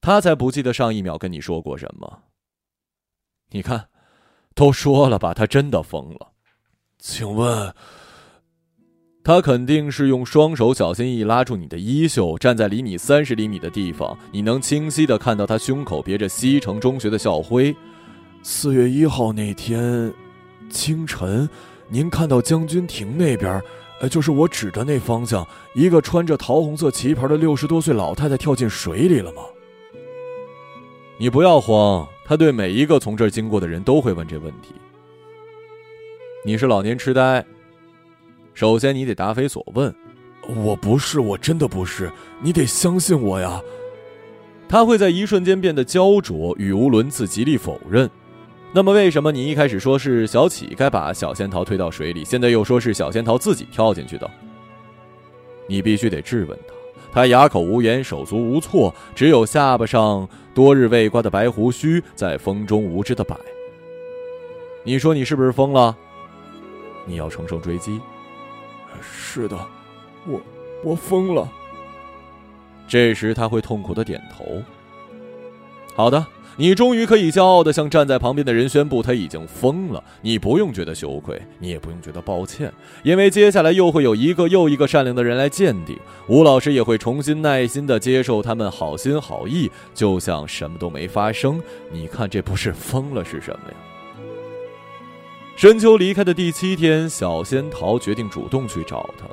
[0.00, 2.24] 他才不记得上一秒跟你说过什么。
[3.50, 3.91] 你看。
[4.54, 6.32] 都说了吧，他真的疯了。
[6.98, 7.74] 请问，
[9.24, 17.74] 他肯定是用双手小心翼翼拉住你的衣袖，站在离你三十厘米的地方，你能清晰的看到他胸口别着西城中学的校徽。
[18.42, 20.12] 四月一号那天
[20.68, 21.48] 清晨，
[21.88, 23.62] 您看到将军亭那边，
[24.00, 29.42] 呃，就是我指的那方向，一个穿着桃红色旗袍的六十多岁老太太跳进水里了吗？
[31.18, 34.74] 你不要慌，他对每一个从这儿经过的人都会问这问题。
[36.44, 37.44] 你是老年痴呆。
[38.54, 39.94] 首先，你得答非所问。
[40.56, 42.10] 我不是，我真的不是。
[42.40, 43.60] 你得相信我呀。
[44.68, 48.10] 他会在一瞬间变得焦灼、语无伦次，极力否认。
[48.72, 54.30] 那么，为什么你一开始说是小乞丐把小仙桃推到水里，现在又说是小仙桃自己跳进去的？
[55.68, 56.74] 你必须得质问他。
[57.12, 63.36] 他哑口无言，手足无措，只有下巴上多日未刮的白胡须在风中无知的摆。
[64.84, 65.96] 你说你是不是疯了？
[67.06, 68.00] 你要乘胜追击。
[69.00, 69.56] 是的，
[70.26, 70.40] 我
[70.84, 71.48] 我疯了。
[72.86, 74.62] 这时他会痛苦的点头。
[75.94, 76.26] 好的，
[76.56, 80.02] 你终于可以骄傲的向站在旁边的人宣布他已经疯了。
[80.20, 82.72] 你不用觉得羞愧，你也不用觉得抱歉，
[83.02, 85.98] 因为接下来又会有一个又一个善良的人来鉴定。
[86.28, 91.60] 吴老师也会重新耐心的接受他们好心好意，就像什么都没发生。
[91.90, 93.76] 你看，这不是疯了是什么呀？
[95.56, 99.26] 深秋离开的第七天，小仙桃决定主动去找他。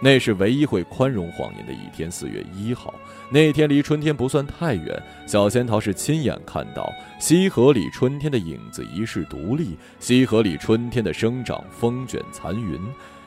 [0.00, 2.10] 那是唯一会宽容谎言的一天。
[2.10, 2.94] 四月一号
[3.30, 12.80] 那天离春天不算太远，小仙桃是亲眼看到西河里春天的影子一世独立，西河里春天的生长风卷残云。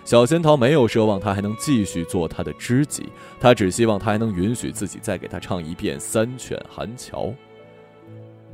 [0.04, 3.08] 小仙桃没有奢望他还能继续做他的知己，
[3.40, 7.26] 他只希望他还能允许自己再给他唱一遍《三犬寒桥》。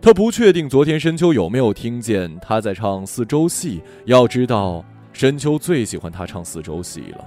[0.01, 3.81] 他不确定昨天深秋有没有听见他在唱四周戏。
[4.05, 7.25] 要知道，深秋最喜欢他唱四周戏了。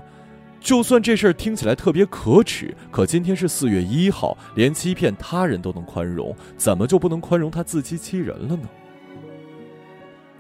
[0.61, 8.69] 就算这事儿听起来特别可耻，可今天是四月一号，连欺骗他人都能宽容，怎么就不能宽容他自欺欺人了呢？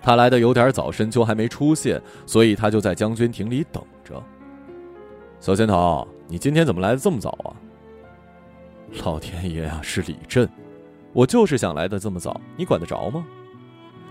[0.02, 4.22] 他来的有点早，深秋还没出现，所以他就在将军亭里等着。
[5.40, 7.56] 小仙桃，你今天怎么来的这么早啊？
[9.04, 10.48] 老天爷啊，是李振。
[11.12, 13.26] 我就是想来的这么早，你管得着吗？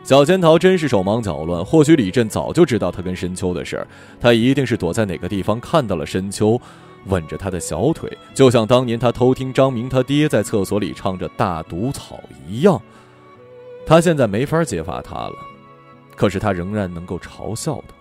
[0.09, 1.63] 小仙桃真是手忙脚乱。
[1.63, 3.87] 或许李振早就知道他跟深秋的事儿，
[4.19, 6.59] 他一定是躲在哪个地方看到了深秋
[7.05, 12.15] 吻着他的小腿，就像当年他偷听张明他爹在厕所里唱着《大毒草》
[12.51, 12.81] 一样。
[13.85, 15.35] 他现在没法揭发他了，
[16.15, 17.93] 可是他仍然能够嘲笑他。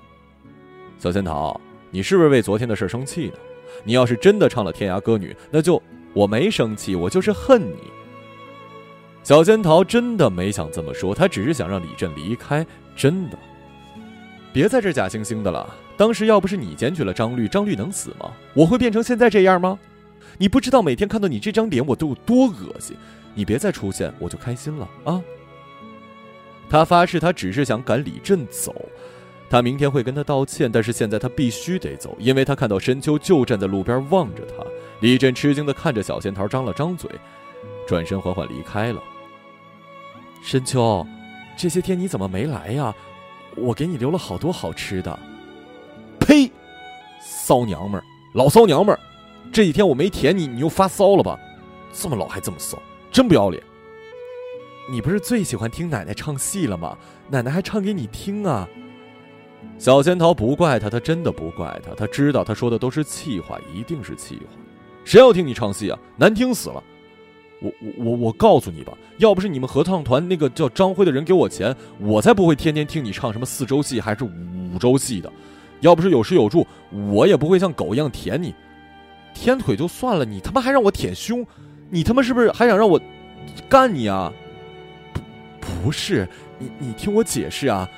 [0.99, 3.35] 小仙桃，你是不是为昨天的事生气呢？
[3.85, 5.83] 你要是真的唱了《天涯歌女》，那就
[6.15, 7.98] 我没生气，我就是恨你。
[9.29, 12.67] 小仙桃真的没想这么说，他只是想让李振离开。
[12.97, 13.37] 真的，
[14.55, 15.69] 别在这假惺惺的了。
[15.99, 18.33] 当时要不是你检举了张律，张律能死吗？
[18.55, 19.79] 我会变成现在这样吗？
[20.39, 22.97] 你不知道每天看到你这张脸我都有多恶心。
[23.35, 25.21] 你别再出现，我就开心了啊！
[26.71, 28.75] 他发誓，他只是想赶李振走。
[29.51, 34.65] 他明天会跟他道歉，但是现在他必须得走，因为他看到深秋就站在路边望着他。
[35.01, 37.11] 李振吃惊的看着小仙桃，张了张嘴，
[37.87, 39.03] 转身缓缓离开了。
[40.43, 41.07] 深秋，
[41.57, 42.95] 这些天你怎么没来呀？
[43.57, 45.19] 我给你留了好多好吃的。
[46.21, 46.51] 呸！
[47.21, 49.01] 骚娘们儿，老骚娘们儿，
[49.53, 51.39] 这几天我没舔你，你又发骚了吧？
[51.93, 52.79] 这么老还这么骚，
[53.11, 53.63] 真不要脸！
[54.91, 56.97] 你不是最喜欢听奶奶唱戏了吗？
[57.29, 58.69] 奶奶还唱给你听啊！
[59.77, 64.57] 小仙桃不怪他，他真的不怪他，他知道他说的都是气话，一定是气话。
[65.05, 65.99] 谁要听你唱戏啊？
[66.17, 66.83] 难听死了！
[67.61, 75.33] 我我我我告诉你吧，要不是你们合唱团那个叫张辉的人给我钱，我才不会天天听你唱什么四周戏还是五周戏的。
[75.81, 76.67] 要不是有吃有住，
[77.13, 78.55] 我也不会像狗一样舔你。
[79.35, 81.47] 舔腿就算了，你他妈还让我舔胸，
[81.91, 83.01] 你他妈是不是还想让我
[83.69, 84.33] 干你啊？
[85.13, 85.21] 不，
[85.85, 86.29] 不是，
[86.59, 87.89] 你你听我解释啊。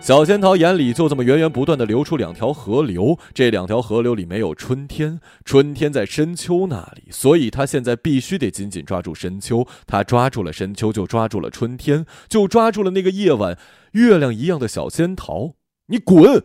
[0.00, 9.66] 小仙桃眼里就这么源源不断的流出两条河流，这两条河流里没有春天，春天在深秋那里，所以他现在必须得紧紧抓住深秋。
[9.86, 13.58] 他抓住了深秋，就抓住了春天，就抓住了那个夜晚
[13.92, 15.56] 月亮一样的小仙桃。
[15.88, 16.44] 你滚！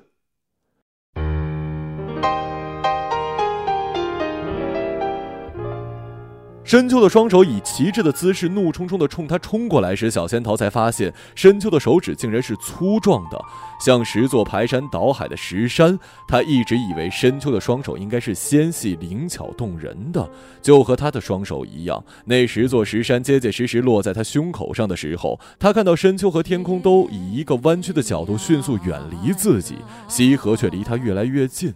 [6.64, 13.40] 深秋的双手以旗帜的姿势，怒冲冲地冲他冲过来时，小仙桃才发现，深秋的手指竟然是粗壮的，
[13.82, 16.00] 像十座排山倒海的石山。
[16.26, 20.28] 他一直以为深秋的双手应该是纤细灵巧动人的，
[20.62, 22.02] 就和他的双手一样。
[22.24, 29.76] 那十座石山结结实实落在他胸口上的时候，他看到深秋和天空都以一个弯曲的角度迅速远离自己，
[30.08, 31.74] 西河却离他越来越近。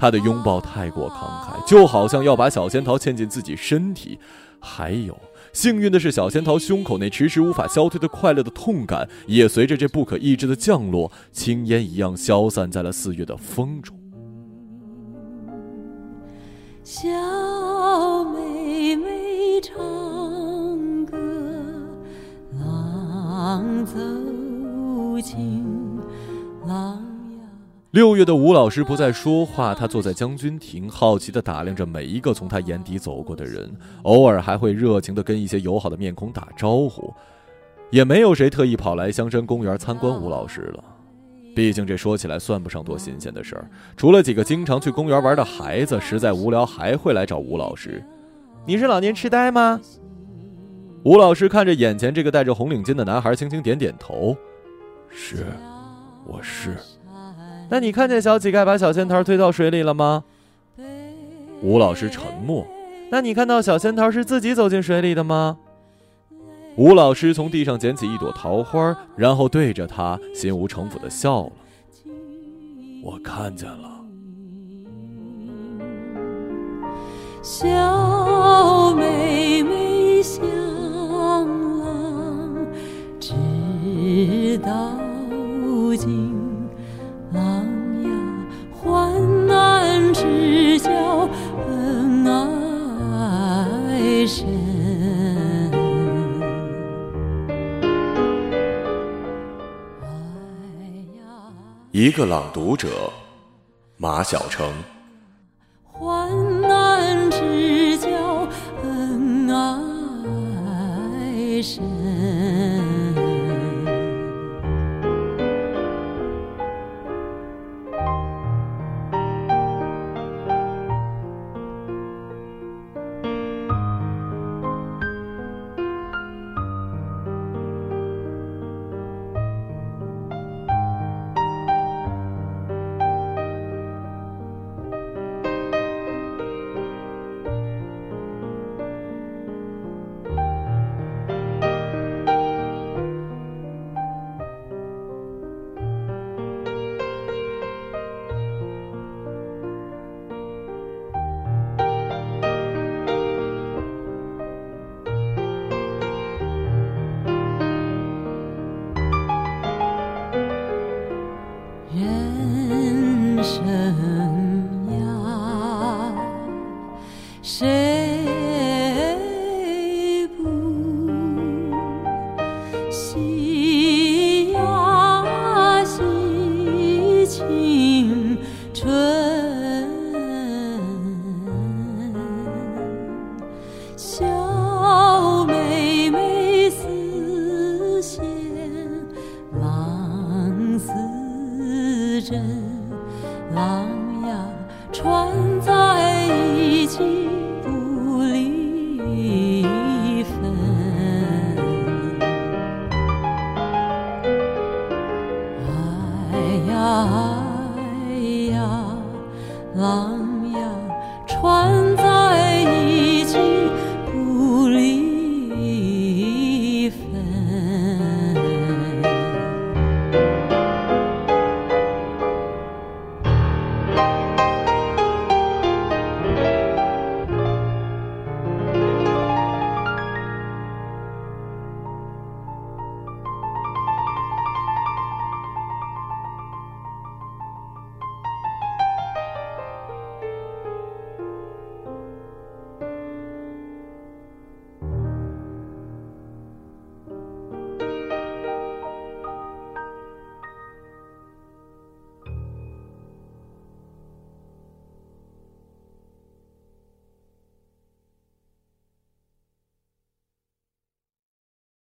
[0.00, 4.18] 他的拥抱太过慷慨，就好像要把小仙桃嵌进自己身体。
[4.58, 5.18] 还有，
[5.52, 13.94] 幸运的是，小仙桃胸口那迟迟无法消退的快乐的痛感，也随着这不可抑制的降落，青烟一样消散在了四月的风中。
[16.82, 17.08] 小
[18.32, 21.16] 妹妹唱歌，
[22.58, 23.94] 郎走
[25.22, 25.64] 近，
[26.66, 27.09] 郎。
[27.90, 33.68] 六月的吴老师不再说话，他坐在将军亭，好奇地打量着每一个从他眼底走过的人，
[34.02, 37.12] 偶尔还会热情地跟一些友好的面孔打招呼。
[37.90, 40.84] 也没有谁特意跑来香山公园参观吴老师了。
[41.52, 48.00] 毕竟这说起来算不上多新鲜的事儿，除了几个经常去公园玩的孩子，实在无聊还会来找吴老师。
[48.64, 49.80] 你是老年痴呆吗？
[51.02, 54.36] 吴老师看着眼前这个戴着红领巾的男孩，轻轻点点头
[55.10, 55.44] ：“是，
[56.24, 56.76] 我是。”
[57.70, 60.24] 那你看见小乞丐把小仙桃推到水里了吗？
[61.62, 62.66] 吴老师沉默。
[63.10, 65.58] 那你看到小仙桃是自己走进水里的吗？
[66.76, 71.52] 吴老师从地上捡起一朵桃花，然后对着他心无城府的笑了。
[73.02, 74.00] 我看见了。
[77.42, 77.68] 小
[102.20, 103.10] 个朗读者，
[103.96, 104.70] 马晓成。